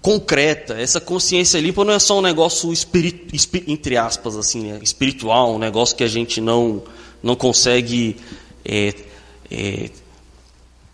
concreta. 0.00 0.74
Essa 0.74 1.00
consciência 1.00 1.58
limpa 1.60 1.84
não 1.84 1.94
é 1.94 1.98
só 1.98 2.18
um 2.18 2.22
negócio 2.22 2.72
espirit, 2.72 3.26
entre 3.66 3.96
aspas 3.96 4.36
assim, 4.36 4.72
né? 4.72 4.80
espiritual, 4.82 5.54
um 5.54 5.58
negócio 5.58 5.96
que 5.96 6.04
a 6.04 6.08
gente 6.08 6.40
não 6.40 6.82
não 7.22 7.36
consegue 7.36 8.16
é, 8.64 8.92
é, 9.48 9.90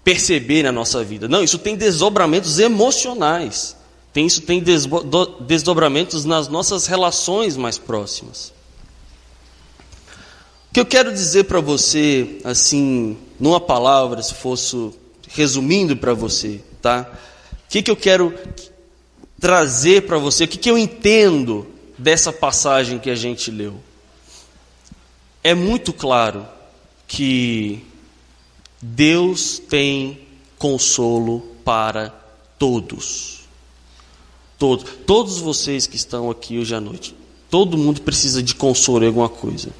perceber 0.08 0.62
na 0.62 0.72
nossa 0.72 1.04
vida. 1.04 1.28
Não, 1.28 1.44
isso 1.44 1.58
tem 1.58 1.76
desdobramentos 1.76 2.58
emocionais. 2.58 3.76
Tem, 4.10 4.24
isso 4.24 4.40
tem 4.40 4.64
desdobramentos 5.40 6.24
nas 6.24 6.48
nossas 6.48 6.86
relações 6.86 7.58
mais 7.58 7.76
próximas. 7.76 8.54
O 10.70 10.72
que 10.72 10.80
eu 10.80 10.86
quero 10.86 11.12
dizer 11.12 11.44
para 11.44 11.60
você, 11.60 12.38
assim, 12.42 13.18
numa 13.38 13.60
palavra, 13.60 14.22
se 14.22 14.32
fosse 14.32 14.92
resumindo 15.28 15.94
para 15.94 16.14
você, 16.14 16.62
tá? 16.80 17.06
O 17.66 17.68
que, 17.68 17.82
que 17.82 17.90
eu 17.90 17.96
quero 17.96 18.34
trazer 19.38 20.06
para 20.06 20.16
você, 20.16 20.44
o 20.44 20.48
que, 20.48 20.56
que 20.56 20.70
eu 20.70 20.78
entendo 20.78 21.66
dessa 21.98 22.32
passagem 22.32 22.98
que 22.98 23.10
a 23.10 23.14
gente 23.14 23.50
leu? 23.50 23.74
É 25.44 25.52
muito 25.52 25.92
claro 25.92 26.48
que 27.06 27.84
Deus 28.80 29.58
tem 29.58 30.20
consolo 30.56 31.40
para 31.64 32.10
todos. 32.58 33.40
Todos, 34.58 34.90
todos 35.06 35.38
vocês 35.38 35.86
que 35.86 35.96
estão 35.96 36.30
aqui 36.30 36.58
hoje 36.58 36.74
à 36.74 36.80
noite, 36.80 37.14
todo 37.50 37.78
mundo 37.78 38.02
precisa 38.02 38.42
de 38.42 38.54
consolo 38.54 39.04
em 39.04 39.08
alguma 39.08 39.28
coisa. 39.28 39.70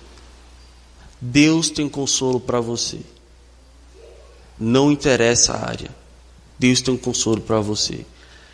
Deus 1.21 1.71
tem 1.71 1.89
consolo 1.89 2.39
para 2.39 2.61
você. 2.61 3.01
Não 4.59 4.91
interessa 4.91 5.55
a 5.55 5.69
área. 5.69 5.91
Deus 6.59 6.81
tem 6.81 6.95
um 6.95 6.99
consolo 6.99 7.41
para 7.41 7.61
você. 7.61 8.05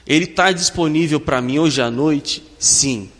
Ele 0.06 0.26
está 0.26 0.52
disponível 0.52 1.18
para 1.18 1.40
mim 1.40 1.58
hoje 1.58 1.80
à 1.80 1.90
noite? 1.90 2.42
Sim. 2.58 3.10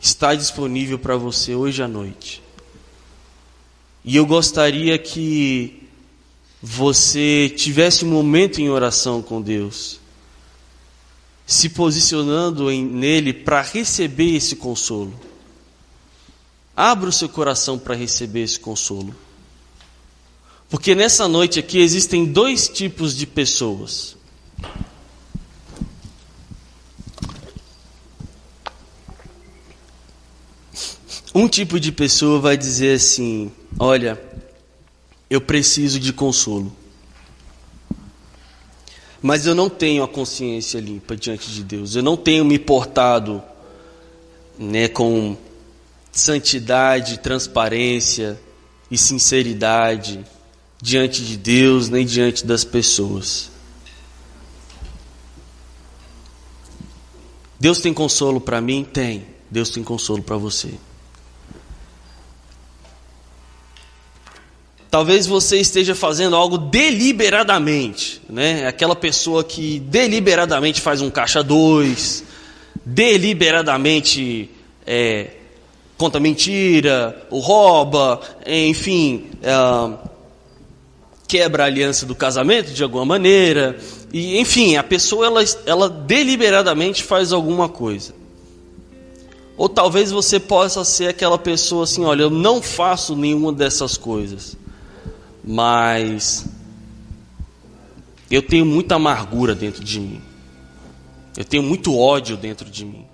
Está 0.00 0.34
disponível 0.34 0.98
para 0.98 1.16
você 1.16 1.54
hoje 1.54 1.82
à 1.82 1.88
noite. 1.88 2.42
E 4.04 4.16
eu 4.16 4.26
gostaria 4.26 4.96
que 4.98 5.77
você 6.62 7.48
tivesse 7.56 8.04
um 8.04 8.08
momento 8.08 8.60
em 8.60 8.68
oração 8.68 9.22
com 9.22 9.40
Deus, 9.40 10.00
se 11.46 11.68
posicionando 11.68 12.70
em, 12.70 12.84
nele 12.84 13.32
para 13.32 13.62
receber 13.62 14.34
esse 14.34 14.56
consolo. 14.56 15.14
Abra 16.76 17.08
o 17.08 17.12
seu 17.12 17.28
coração 17.28 17.78
para 17.78 17.94
receber 17.94 18.42
esse 18.42 18.58
consolo. 18.58 19.14
Porque 20.68 20.94
nessa 20.94 21.26
noite 21.26 21.58
aqui 21.58 21.78
existem 21.78 22.26
dois 22.26 22.68
tipos 22.68 23.16
de 23.16 23.26
pessoas. 23.26 24.16
Um 31.34 31.48
tipo 31.48 31.78
de 31.78 31.92
pessoa 31.92 32.40
vai 32.40 32.56
dizer 32.56 32.96
assim: 32.96 33.50
Olha, 33.78 34.27
eu 35.30 35.40
preciso 35.40 36.00
de 36.00 36.12
consolo. 36.12 36.72
Mas 39.20 39.46
eu 39.46 39.54
não 39.54 39.68
tenho 39.68 40.02
a 40.02 40.08
consciência 40.08 40.78
limpa 40.78 41.16
diante 41.16 41.50
de 41.50 41.62
Deus. 41.64 41.96
Eu 41.96 42.02
não 42.02 42.16
tenho 42.16 42.44
me 42.44 42.58
portado 42.58 43.42
né, 44.58 44.88
com 44.88 45.36
santidade, 46.12 47.18
transparência 47.18 48.40
e 48.90 48.96
sinceridade 48.96 50.24
diante 50.80 51.24
de 51.24 51.36
Deus 51.36 51.88
nem 51.88 52.06
diante 52.06 52.46
das 52.46 52.64
pessoas. 52.64 53.50
Deus 57.58 57.80
tem 57.80 57.92
consolo 57.92 58.40
para 58.40 58.60
mim? 58.60 58.84
Tem. 58.84 59.26
Deus 59.50 59.70
tem 59.70 59.82
consolo 59.82 60.22
para 60.22 60.36
você. 60.36 60.74
Talvez 64.90 65.26
você 65.26 65.58
esteja 65.58 65.94
fazendo 65.94 66.34
algo 66.34 66.56
deliberadamente, 66.56 68.22
né? 68.28 68.66
Aquela 68.66 68.96
pessoa 68.96 69.44
que 69.44 69.80
deliberadamente 69.80 70.80
faz 70.80 71.02
um 71.02 71.10
caixa 71.10 71.42
dois, 71.42 72.24
deliberadamente 72.84 74.50
é, 74.86 75.28
conta 75.98 76.18
mentira, 76.18 77.26
ou 77.28 77.40
rouba, 77.40 78.20
enfim, 78.46 79.26
é, 79.42 80.08
quebra 81.26 81.64
a 81.64 81.66
aliança 81.66 82.06
do 82.06 82.14
casamento 82.14 82.72
de 82.72 82.82
alguma 82.82 83.04
maneira, 83.04 83.78
e 84.10 84.38
enfim, 84.38 84.76
a 84.76 84.82
pessoa 84.82 85.26
ela, 85.26 85.44
ela 85.66 85.90
deliberadamente 85.90 87.02
faz 87.04 87.32
alguma 87.32 87.68
coisa. 87.68 88.14
Ou 89.58 89.68
talvez 89.68 90.10
você 90.10 90.40
possa 90.40 90.84
ser 90.84 91.08
aquela 91.08 91.36
pessoa 91.36 91.84
assim, 91.84 92.04
olha, 92.04 92.22
eu 92.22 92.30
não 92.30 92.62
faço 92.62 93.14
nenhuma 93.14 93.52
dessas 93.52 93.96
coisas, 93.98 94.56
mas 95.50 96.44
eu 98.30 98.42
tenho 98.42 98.66
muita 98.66 98.96
amargura 98.96 99.54
dentro 99.54 99.82
de 99.82 99.98
mim. 99.98 100.20
Eu 101.34 101.42
tenho 101.42 101.62
muito 101.62 101.96
ódio 101.96 102.36
dentro 102.36 102.68
de 102.68 102.84
mim. 102.84 103.06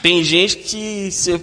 Tem 0.00 0.22
gente 0.22 0.58
que 0.58 1.10
você, 1.10 1.42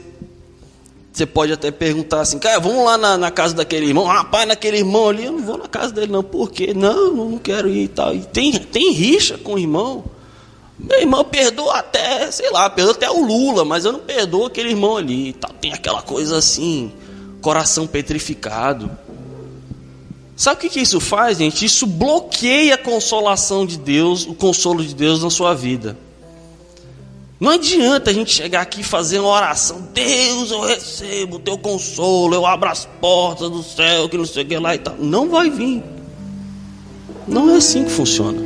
você 1.12 1.26
pode 1.26 1.52
até 1.52 1.72
perguntar 1.72 2.22
assim, 2.22 2.40
cara, 2.40 2.58
vamos 2.62 2.86
lá 2.86 2.98
na, 2.98 3.18
na, 3.18 3.30
casa 3.30 3.54
daquele 3.54 3.88
irmão. 3.88 4.06
Rapaz, 4.06 4.48
naquele 4.48 4.78
irmão 4.78 5.10
ali, 5.10 5.26
eu 5.26 5.34
não 5.34 5.44
vou 5.44 5.58
na 5.58 5.68
casa 5.68 5.92
dele 5.92 6.10
não. 6.10 6.24
Por 6.24 6.50
quê? 6.50 6.74
Não, 6.74 7.14
não 7.14 7.38
quero 7.38 7.68
ir 7.68 7.84
e 7.84 7.88
tal. 7.90 8.16
E 8.16 8.22
tem, 8.22 8.54
tem 8.54 8.94
rixa 8.94 9.38
com 9.38 9.56
o 9.56 9.60
irmão. 9.60 10.06
Meu 10.80 11.02
irmão 11.02 11.26
perdoa 11.26 11.80
até, 11.80 12.32
sei 12.32 12.50
lá, 12.50 12.70
perdoa 12.70 12.94
até 12.94 13.12
o 13.12 13.26
Lula, 13.26 13.66
mas 13.66 13.84
eu 13.84 13.92
não 13.92 14.00
perdoo 14.00 14.46
aquele 14.46 14.70
irmão 14.70 14.96
ali 14.96 15.34
tal. 15.34 15.52
Tem 15.60 15.74
aquela 15.74 16.02
coisa 16.02 16.38
assim, 16.38 16.94
coração 17.42 17.88
petrificado. 17.88 18.92
Sabe 20.36 20.66
o 20.66 20.70
que, 20.70 20.80
isso 20.80 21.00
faz, 21.00 21.38
gente? 21.38 21.66
Isso 21.66 21.86
bloqueia 21.86 22.76
a 22.76 22.78
consolação 22.78 23.66
de 23.66 23.78
Deus, 23.78 24.26
o 24.26 24.34
consolo 24.34 24.84
de 24.84 24.96
Deus 24.96 25.22
na 25.22 25.30
sua 25.30 25.54
vida. 25.54 25.98
Não 27.40 27.52
adianta 27.52 28.12
a 28.12 28.14
gente 28.14 28.32
chegar 28.32 28.62
aqui 28.62 28.82
e 28.82 28.84
fazer 28.84 29.20
uma 29.20 29.30
oração. 29.30 29.88
Deus, 29.94 30.52
eu 30.52 30.62
recebo 30.62 31.38
o 31.38 31.40
teu 31.40 31.58
consolo, 31.58 32.36
eu 32.36 32.46
abro 32.46 32.70
as 32.70 32.86
portas 32.86 33.50
do 33.50 33.64
céu, 33.64 34.08
que 34.08 34.18
não 34.18 34.26
sei 34.26 34.44
o 34.44 34.48
que 34.48 34.58
lá 34.58 34.76
e 34.76 34.78
tal. 34.78 34.96
Não 34.98 35.30
vai 35.30 35.50
vir. 35.50 35.84
Não 37.28 37.50
é 37.50 37.58
assim 37.58 37.84
que 37.84 37.92
funciona. 37.92 38.40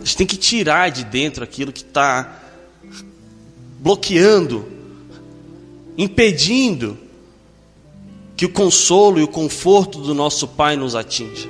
A 0.00 0.04
gente 0.04 0.16
tem 0.16 0.26
que 0.26 0.36
tirar 0.36 0.90
de 0.90 1.04
dentro 1.04 1.44
aquilo 1.44 1.70
que 1.70 1.82
está 1.82 2.40
bloqueando, 3.78 4.66
impedindo 5.98 7.01
que 8.42 8.46
o 8.46 8.48
consolo 8.48 9.20
e 9.20 9.22
o 9.22 9.28
conforto 9.28 10.00
do 10.00 10.12
nosso 10.12 10.48
Pai 10.48 10.74
nos 10.74 10.96
atinja. 10.96 11.48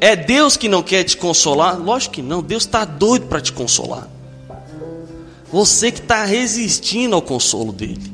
É 0.00 0.14
Deus 0.14 0.56
que 0.56 0.68
não 0.68 0.84
quer 0.84 1.02
te 1.02 1.16
consolar? 1.16 1.76
Lógico 1.76 2.14
que 2.14 2.22
não, 2.22 2.40
Deus 2.40 2.62
está 2.62 2.84
doido 2.84 3.26
para 3.26 3.40
te 3.40 3.52
consolar. 3.52 4.08
Você 5.50 5.90
que 5.90 5.98
está 5.98 6.24
resistindo 6.24 7.16
ao 7.16 7.22
consolo 7.22 7.72
dele. 7.72 8.12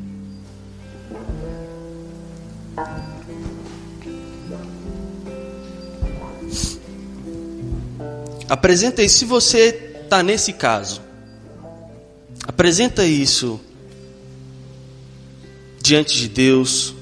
Apresenta 8.49 9.03
isso 9.03 9.19
se 9.19 9.25
você 9.27 9.99
está 10.03 10.23
nesse 10.23 10.55
caso. 10.55 11.03
Apresenta 12.49 13.05
isso 13.05 13.61
diante 15.83 16.17
de 16.17 16.31
Deus 16.31 16.95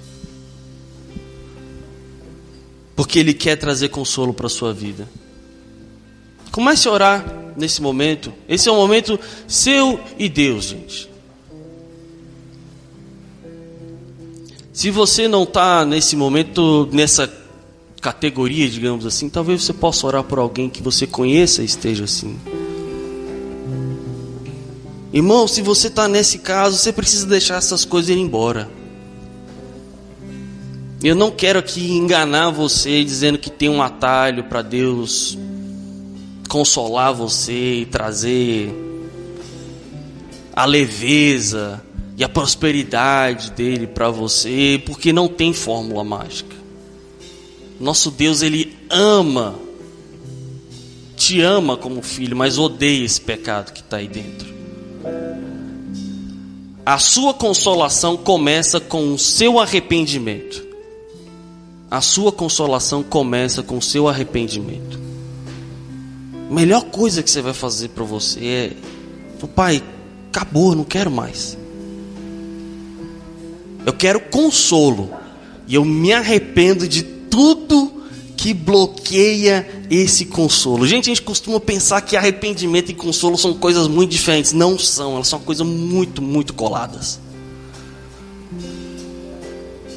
porque 3.00 3.18
Ele 3.18 3.32
quer 3.32 3.56
trazer 3.56 3.88
consolo 3.88 4.34
para 4.34 4.46
a 4.46 4.50
sua 4.50 4.74
vida. 4.74 5.08
Comece 6.52 6.86
a 6.86 6.92
orar 6.92 7.52
nesse 7.56 7.80
momento. 7.80 8.30
Esse 8.46 8.68
é 8.68 8.72
um 8.72 8.76
momento 8.76 9.18
seu 9.48 9.98
e 10.18 10.28
Deus, 10.28 10.66
gente. 10.66 11.08
Se 14.70 14.90
você 14.90 15.26
não 15.26 15.44
está 15.44 15.82
nesse 15.86 16.14
momento, 16.14 16.90
nessa 16.92 17.32
categoria, 18.02 18.68
digamos 18.68 19.06
assim, 19.06 19.30
talvez 19.30 19.62
você 19.62 19.72
possa 19.72 20.06
orar 20.06 20.22
por 20.22 20.38
alguém 20.38 20.68
que 20.68 20.82
você 20.82 21.06
conheça 21.06 21.62
e 21.62 21.64
esteja 21.64 22.04
assim. 22.04 22.38
Irmão, 25.10 25.48
se 25.48 25.62
você 25.62 25.86
está 25.86 26.06
nesse 26.06 26.40
caso, 26.40 26.76
você 26.76 26.92
precisa 26.92 27.24
deixar 27.24 27.56
essas 27.56 27.82
coisas 27.82 28.10
ir 28.10 28.18
embora. 28.18 28.79
Eu 31.02 31.14
não 31.14 31.30
quero 31.30 31.58
aqui 31.58 31.92
enganar 31.92 32.50
você 32.50 33.02
dizendo 33.02 33.38
que 33.38 33.48
tem 33.48 33.70
um 33.70 33.80
atalho 33.80 34.44
para 34.44 34.60
Deus 34.60 35.38
consolar 36.46 37.14
você 37.14 37.80
e 37.80 37.86
trazer 37.86 38.70
a 40.52 40.66
leveza 40.66 41.82
e 42.18 42.24
a 42.24 42.28
prosperidade 42.28 43.52
dele 43.52 43.86
para 43.86 44.10
você, 44.10 44.82
porque 44.84 45.10
não 45.10 45.26
tem 45.26 45.54
fórmula 45.54 46.04
mágica. 46.04 46.54
Nosso 47.80 48.10
Deus, 48.10 48.42
ele 48.42 48.76
ama, 48.90 49.54
te 51.16 51.40
ama 51.40 51.78
como 51.78 52.02
filho, 52.02 52.36
mas 52.36 52.58
odeia 52.58 53.06
esse 53.06 53.22
pecado 53.22 53.72
que 53.72 53.80
está 53.80 53.96
aí 53.96 54.08
dentro. 54.08 54.52
A 56.84 56.98
sua 56.98 57.32
consolação 57.32 58.18
começa 58.18 58.78
com 58.78 59.14
o 59.14 59.18
seu 59.18 59.58
arrependimento. 59.58 60.69
A 61.90 62.00
sua 62.00 62.30
consolação 62.30 63.02
começa 63.02 63.62
com 63.62 63.78
o 63.78 63.82
seu 63.82 64.06
arrependimento. 64.06 65.00
A 66.48 66.54
melhor 66.54 66.84
coisa 66.84 67.22
que 67.22 67.30
você 67.30 67.42
vai 67.42 67.52
fazer 67.52 67.88
para 67.88 68.04
você 68.04 68.44
é: 68.44 69.46
Pai, 69.54 69.82
acabou, 70.28 70.76
não 70.76 70.84
quero 70.84 71.10
mais. 71.10 71.58
Eu 73.84 73.92
quero 73.92 74.20
consolo. 74.20 75.10
E 75.66 75.74
eu 75.74 75.84
me 75.84 76.12
arrependo 76.12 76.86
de 76.86 77.02
tudo 77.02 77.92
que 78.36 78.52
bloqueia 78.52 79.84
esse 79.90 80.24
consolo. 80.24 80.86
Gente, 80.86 81.04
a 81.04 81.14
gente 81.14 81.22
costuma 81.22 81.60
pensar 81.60 82.00
que 82.00 82.16
arrependimento 82.16 82.90
e 82.90 82.94
consolo 82.94 83.36
são 83.36 83.54
coisas 83.54 83.86
muito 83.86 84.10
diferentes. 84.10 84.52
Não 84.52 84.78
são, 84.78 85.14
elas 85.14 85.28
são 85.28 85.38
coisas 85.38 85.66
muito, 85.66 86.20
muito 86.20 86.52
coladas. 86.54 87.20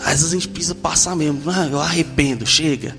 Às 0.03 0.19
vezes 0.19 0.25
a 0.25 0.33
gente 0.33 0.47
precisa 0.49 0.75
passar 0.75 1.15
mesmo. 1.15 1.41
Ah, 1.49 1.67
eu 1.67 1.79
arrependo, 1.79 2.45
chega. 2.45 2.95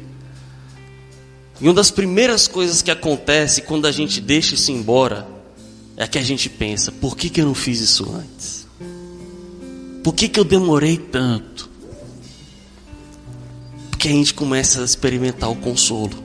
E 1.60 1.64
uma 1.64 1.74
das 1.74 1.90
primeiras 1.90 2.48
coisas 2.48 2.82
que 2.82 2.90
acontece 2.90 3.62
quando 3.62 3.86
a 3.86 3.92
gente 3.92 4.20
deixa 4.20 4.54
isso 4.54 4.72
embora 4.72 5.26
é 5.96 6.06
que 6.06 6.18
a 6.18 6.22
gente 6.22 6.48
pensa: 6.48 6.90
por 6.90 7.16
que, 7.16 7.28
que 7.28 7.40
eu 7.40 7.46
não 7.46 7.54
fiz 7.54 7.80
isso 7.80 8.10
antes? 8.10 8.66
Por 10.02 10.14
que, 10.14 10.28
que 10.28 10.40
eu 10.40 10.44
demorei 10.44 10.96
tanto? 10.96 11.70
Porque 13.90 14.08
a 14.08 14.10
gente 14.10 14.34
começa 14.34 14.82
a 14.82 14.84
experimentar 14.84 15.50
o 15.50 15.56
consolo. 15.56 16.22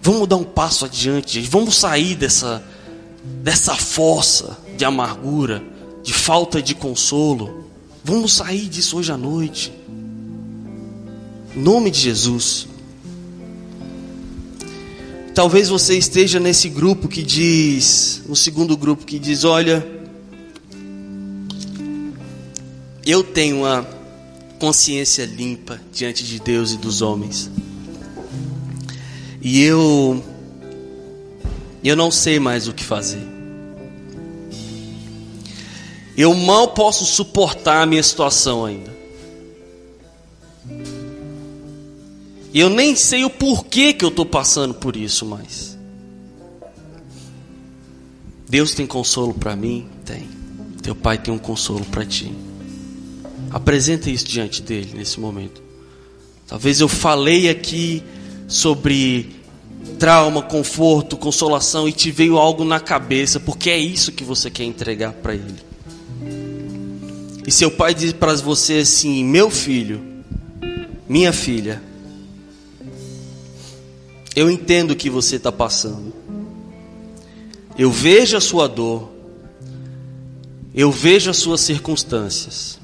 Vamos 0.00 0.28
dar 0.28 0.36
um 0.36 0.44
passo 0.44 0.84
adiante. 0.84 1.40
Vamos 1.40 1.76
sair 1.76 2.14
dessa, 2.14 2.62
dessa 3.24 3.74
fossa 3.74 4.58
de 4.76 4.84
amargura, 4.84 5.62
de 6.02 6.12
falta 6.12 6.62
de 6.62 6.74
consolo. 6.74 7.64
Vamos 8.04 8.32
sair 8.32 8.68
disso 8.68 8.96
hoje 8.96 9.12
à 9.12 9.16
noite. 9.16 9.72
Em 11.54 11.60
nome 11.60 11.90
de 11.90 12.00
Jesus. 12.00 12.68
Talvez 15.34 15.68
você 15.68 15.96
esteja 15.96 16.40
nesse 16.40 16.68
grupo 16.68 17.06
que 17.06 17.22
diz, 17.22 18.22
no 18.26 18.34
segundo 18.34 18.76
grupo 18.76 19.04
que 19.04 19.18
diz: 19.18 19.44
Olha, 19.44 19.86
eu 23.06 23.22
tenho 23.22 23.58
uma 23.58 23.86
consciência 24.58 25.24
limpa 25.24 25.80
diante 25.92 26.24
de 26.24 26.40
Deus 26.40 26.72
e 26.72 26.76
dos 26.76 27.02
homens. 27.02 27.50
E 29.40 29.62
eu 29.62 30.22
eu 31.82 31.96
não 31.96 32.10
sei 32.10 32.40
mais 32.40 32.66
o 32.66 32.72
que 32.72 32.84
fazer. 32.84 33.22
Eu 36.16 36.34
mal 36.34 36.68
posso 36.68 37.04
suportar 37.04 37.82
a 37.82 37.86
minha 37.86 38.02
situação 38.02 38.64
ainda. 38.64 38.96
Eu 42.52 42.68
nem 42.68 42.96
sei 42.96 43.24
o 43.24 43.30
porquê 43.30 43.92
que 43.92 44.04
eu 44.04 44.08
estou 44.08 44.26
passando 44.26 44.74
por 44.74 44.96
isso 44.96 45.24
mais. 45.24 45.78
Deus 48.48 48.74
tem 48.74 48.86
consolo 48.86 49.34
para 49.34 49.54
mim? 49.54 49.86
Tem. 50.04 50.26
Teu 50.82 50.94
pai 50.94 51.18
tem 51.18 51.32
um 51.32 51.38
consolo 51.38 51.84
para 51.84 52.04
ti. 52.04 52.32
Apresenta 53.50 54.10
isso 54.10 54.24
diante 54.24 54.62
dele 54.62 54.92
nesse 54.94 55.20
momento. 55.20 55.62
Talvez 56.46 56.80
eu 56.80 56.88
falei 56.88 57.48
aqui 57.48 58.02
sobre 58.48 59.37
trauma, 59.98 60.42
conforto, 60.42 61.16
consolação 61.16 61.88
e 61.88 61.92
te 61.92 62.10
veio 62.10 62.38
algo 62.38 62.64
na 62.64 62.78
cabeça, 62.78 63.40
porque 63.40 63.70
é 63.70 63.78
isso 63.78 64.12
que 64.12 64.24
você 64.24 64.50
quer 64.50 64.64
entregar 64.64 65.12
para 65.12 65.34
ele. 65.34 65.68
E 67.46 67.50
seu 67.50 67.70
pai 67.70 67.94
diz 67.94 68.12
para 68.12 68.34
você 68.36 68.78
assim: 68.78 69.24
Meu 69.24 69.50
filho, 69.50 70.00
minha 71.08 71.32
filha, 71.32 71.82
eu 74.36 74.50
entendo 74.50 74.92
o 74.92 74.96
que 74.96 75.10
você 75.10 75.36
está 75.36 75.50
passando. 75.50 76.12
Eu 77.76 77.90
vejo 77.90 78.36
a 78.36 78.40
sua 78.40 78.68
dor. 78.68 79.10
Eu 80.74 80.92
vejo 80.92 81.30
as 81.30 81.38
suas 81.38 81.60
circunstâncias. 81.60 82.78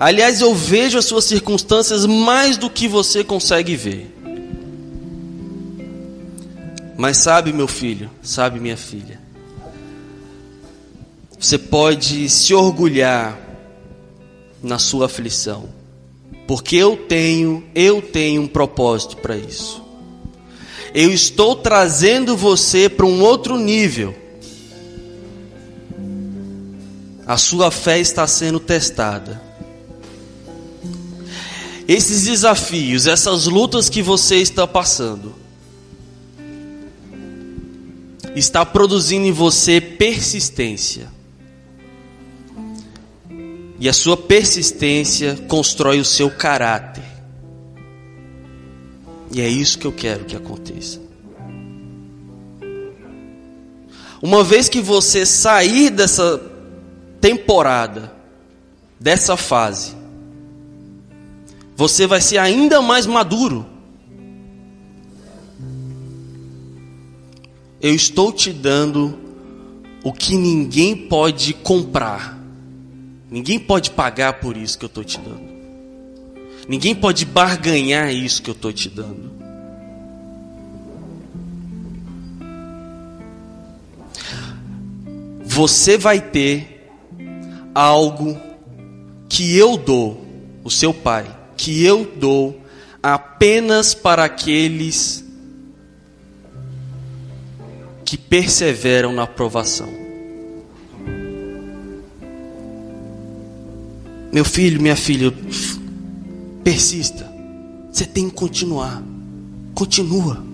Aliás, 0.00 0.40
eu 0.40 0.54
vejo 0.54 0.98
as 0.98 1.04
suas 1.04 1.24
circunstâncias 1.24 2.04
mais 2.06 2.56
do 2.56 2.68
que 2.68 2.88
você 2.88 3.22
consegue 3.22 3.76
ver. 3.76 4.11
Mas 6.96 7.18
sabe, 7.18 7.52
meu 7.52 7.66
filho, 7.66 8.10
sabe, 8.22 8.60
minha 8.60 8.76
filha, 8.76 9.20
você 11.38 11.58
pode 11.58 12.28
se 12.28 12.54
orgulhar 12.54 13.38
na 14.62 14.78
sua 14.78 15.06
aflição, 15.06 15.68
porque 16.46 16.76
eu 16.76 16.96
tenho, 16.96 17.64
eu 17.74 18.00
tenho 18.00 18.42
um 18.42 18.46
propósito 18.46 19.16
para 19.16 19.36
isso. 19.36 19.82
Eu 20.94 21.10
estou 21.10 21.56
trazendo 21.56 22.36
você 22.36 22.88
para 22.88 23.06
um 23.06 23.22
outro 23.22 23.56
nível. 23.56 24.14
A 27.26 27.38
sua 27.38 27.70
fé 27.70 27.98
está 27.98 28.26
sendo 28.26 28.60
testada. 28.60 29.40
Esses 31.88 32.24
desafios, 32.24 33.06
essas 33.06 33.46
lutas 33.46 33.88
que 33.88 34.02
você 34.02 34.36
está 34.36 34.66
passando, 34.66 35.41
está 38.34 38.64
produzindo 38.64 39.26
em 39.26 39.32
você 39.32 39.80
persistência. 39.80 41.08
E 43.78 43.88
a 43.88 43.92
sua 43.92 44.16
persistência 44.16 45.36
constrói 45.48 46.00
o 46.00 46.04
seu 46.04 46.30
caráter. 46.30 47.04
E 49.32 49.40
é 49.40 49.48
isso 49.48 49.78
que 49.78 49.86
eu 49.86 49.92
quero 49.92 50.24
que 50.24 50.36
aconteça. 50.36 51.00
Uma 54.22 54.44
vez 54.44 54.68
que 54.68 54.80
você 54.80 55.26
sair 55.26 55.90
dessa 55.90 56.40
temporada, 57.20 58.12
dessa 59.00 59.36
fase, 59.36 59.96
você 61.74 62.06
vai 62.06 62.20
ser 62.20 62.38
ainda 62.38 62.80
mais 62.80 63.04
maduro. 63.04 63.71
Eu 67.82 67.92
estou 67.92 68.32
te 68.32 68.52
dando 68.52 69.18
o 70.04 70.12
que 70.12 70.36
ninguém 70.36 70.96
pode 70.96 71.52
comprar. 71.52 72.38
Ninguém 73.28 73.58
pode 73.58 73.90
pagar 73.90 74.34
por 74.34 74.56
isso 74.56 74.78
que 74.78 74.84
eu 74.84 74.88
estou 74.88 75.02
te 75.02 75.18
dando. 75.18 75.50
Ninguém 76.68 76.94
pode 76.94 77.24
barganhar 77.24 78.14
isso 78.14 78.40
que 78.40 78.50
eu 78.50 78.54
estou 78.54 78.72
te 78.72 78.88
dando. 78.88 79.32
Você 85.44 85.98
vai 85.98 86.20
ter 86.20 86.88
algo 87.74 88.38
que 89.28 89.56
eu 89.56 89.76
dou, 89.76 90.24
o 90.62 90.70
seu 90.70 90.94
pai, 90.94 91.26
que 91.56 91.84
eu 91.84 92.04
dou 92.16 92.60
apenas 93.02 93.92
para 93.92 94.24
aqueles 94.24 95.24
que 98.12 98.18
perseveram 98.18 99.10
na 99.10 99.22
aprovação. 99.22 99.88
Meu 104.30 104.44
filho, 104.44 104.82
minha 104.82 104.94
filha, 104.94 105.32
persista. 106.62 107.26
Você 107.90 108.04
tem 108.04 108.28
que 108.28 108.34
continuar. 108.34 109.02
Continua. 109.74 110.44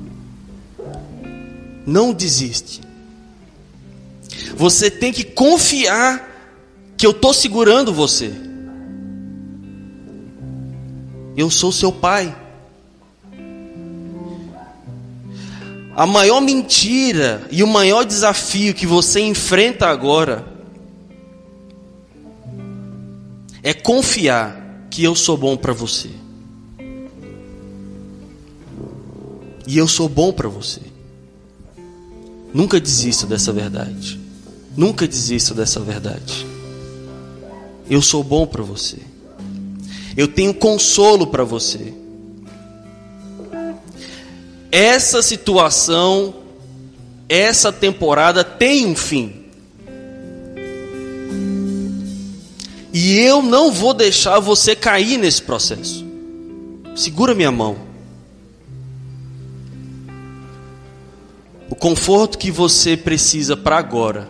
Não 1.84 2.12
desiste. 2.12 2.80
Você 4.56 4.88
tem 4.88 5.12
que 5.12 5.24
confiar 5.24 6.94
que 6.96 7.04
eu 7.04 7.10
estou 7.10 7.34
segurando 7.34 7.92
você. 7.92 8.32
Eu 11.36 11.50
sou 11.50 11.72
seu 11.72 11.90
pai. 11.90 12.36
A 15.98 16.06
maior 16.06 16.40
mentira 16.40 17.44
e 17.50 17.60
o 17.60 17.66
maior 17.66 18.04
desafio 18.04 18.72
que 18.72 18.86
você 18.86 19.18
enfrenta 19.18 19.88
agora 19.88 20.46
é 23.64 23.74
confiar 23.74 24.86
que 24.92 25.02
eu 25.02 25.16
sou 25.16 25.36
bom 25.36 25.56
para 25.56 25.72
você. 25.72 26.10
E 29.66 29.76
eu 29.76 29.88
sou 29.88 30.08
bom 30.08 30.32
para 30.32 30.48
você. 30.48 30.82
Nunca 32.54 32.78
desista 32.78 33.26
dessa 33.26 33.52
verdade. 33.52 34.20
Nunca 34.76 35.04
desista 35.04 35.52
dessa 35.52 35.80
verdade. 35.80 36.46
Eu 37.90 38.00
sou 38.00 38.22
bom 38.22 38.46
para 38.46 38.62
você. 38.62 38.98
Eu 40.16 40.28
tenho 40.28 40.54
consolo 40.54 41.26
para 41.26 41.42
você. 41.42 41.92
Essa 44.70 45.22
situação, 45.22 46.34
essa 47.28 47.72
temporada 47.72 48.44
tem 48.44 48.86
um 48.86 48.94
fim. 48.94 49.46
E 52.92 53.18
eu 53.18 53.42
não 53.42 53.70
vou 53.70 53.94
deixar 53.94 54.40
você 54.40 54.74
cair 54.74 55.18
nesse 55.18 55.42
processo. 55.42 56.04
Segura 56.96 57.34
minha 57.34 57.52
mão. 57.52 57.78
O 61.70 61.74
conforto 61.76 62.36
que 62.36 62.50
você 62.50 62.96
precisa 62.96 63.56
para 63.56 63.78
agora, 63.78 64.28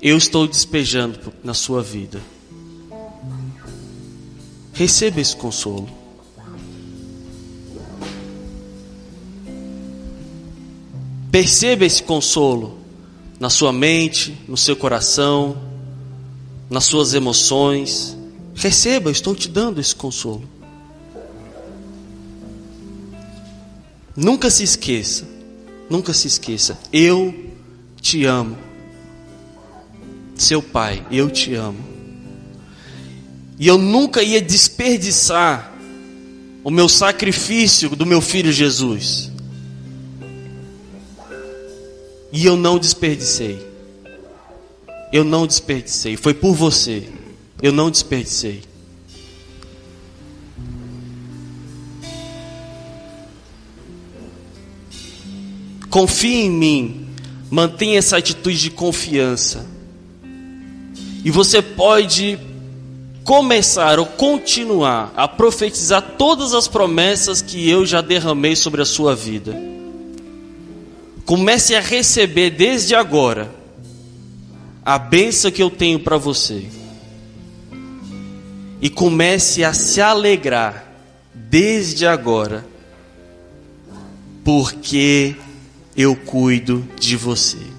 eu 0.00 0.16
estou 0.16 0.46
despejando 0.46 1.18
na 1.42 1.54
sua 1.54 1.82
vida. 1.82 2.20
Receba 4.72 5.20
esse 5.20 5.34
consolo. 5.34 6.03
Perceba 11.34 11.84
esse 11.84 12.00
consolo 12.00 12.78
na 13.40 13.50
sua 13.50 13.72
mente, 13.72 14.38
no 14.46 14.56
seu 14.56 14.76
coração, 14.76 15.60
nas 16.70 16.84
suas 16.84 17.12
emoções. 17.12 18.16
Receba, 18.54 19.10
estou 19.10 19.34
te 19.34 19.48
dando 19.48 19.80
esse 19.80 19.96
consolo. 19.96 20.48
Nunca 24.14 24.48
se 24.48 24.62
esqueça, 24.62 25.26
nunca 25.90 26.14
se 26.14 26.28
esqueça, 26.28 26.78
eu 26.92 27.34
te 28.00 28.24
amo. 28.24 28.56
Seu 30.36 30.62
pai, 30.62 31.04
eu 31.10 31.28
te 31.28 31.52
amo. 31.52 31.84
E 33.58 33.66
eu 33.66 33.76
nunca 33.76 34.22
ia 34.22 34.40
desperdiçar 34.40 35.74
o 36.62 36.70
meu 36.70 36.88
sacrifício 36.88 37.88
do 37.96 38.06
meu 38.06 38.20
filho 38.20 38.52
Jesus. 38.52 39.33
E 42.34 42.44
eu 42.44 42.56
não 42.56 42.80
desperdicei. 42.80 43.64
Eu 45.12 45.22
não 45.22 45.46
desperdicei. 45.46 46.16
Foi 46.16 46.34
por 46.34 46.52
você. 46.52 47.08
Eu 47.62 47.70
não 47.70 47.88
desperdicei. 47.88 48.60
Confie 55.88 56.46
em 56.46 56.50
mim. 56.50 57.06
Mantenha 57.48 58.00
essa 58.00 58.16
atitude 58.16 58.58
de 58.58 58.70
confiança. 58.70 59.64
E 61.24 61.30
você 61.30 61.62
pode 61.62 62.36
começar 63.22 64.00
ou 64.00 64.06
continuar 64.06 65.12
a 65.16 65.28
profetizar 65.28 66.16
todas 66.18 66.52
as 66.52 66.66
promessas 66.66 67.40
que 67.40 67.70
eu 67.70 67.86
já 67.86 68.00
derramei 68.00 68.56
sobre 68.56 68.82
a 68.82 68.84
sua 68.84 69.14
vida. 69.14 69.73
Comece 71.24 71.74
a 71.74 71.80
receber 71.80 72.50
desde 72.50 72.94
agora 72.94 73.54
a 74.84 74.98
benção 74.98 75.50
que 75.50 75.62
eu 75.62 75.70
tenho 75.70 75.98
para 75.98 76.18
você. 76.18 76.66
E 78.80 78.90
comece 78.90 79.64
a 79.64 79.72
se 79.72 80.00
alegrar 80.00 80.86
desde 81.32 82.06
agora, 82.06 82.66
porque 84.44 85.34
eu 85.96 86.14
cuido 86.14 86.86
de 87.00 87.16
você. 87.16 87.73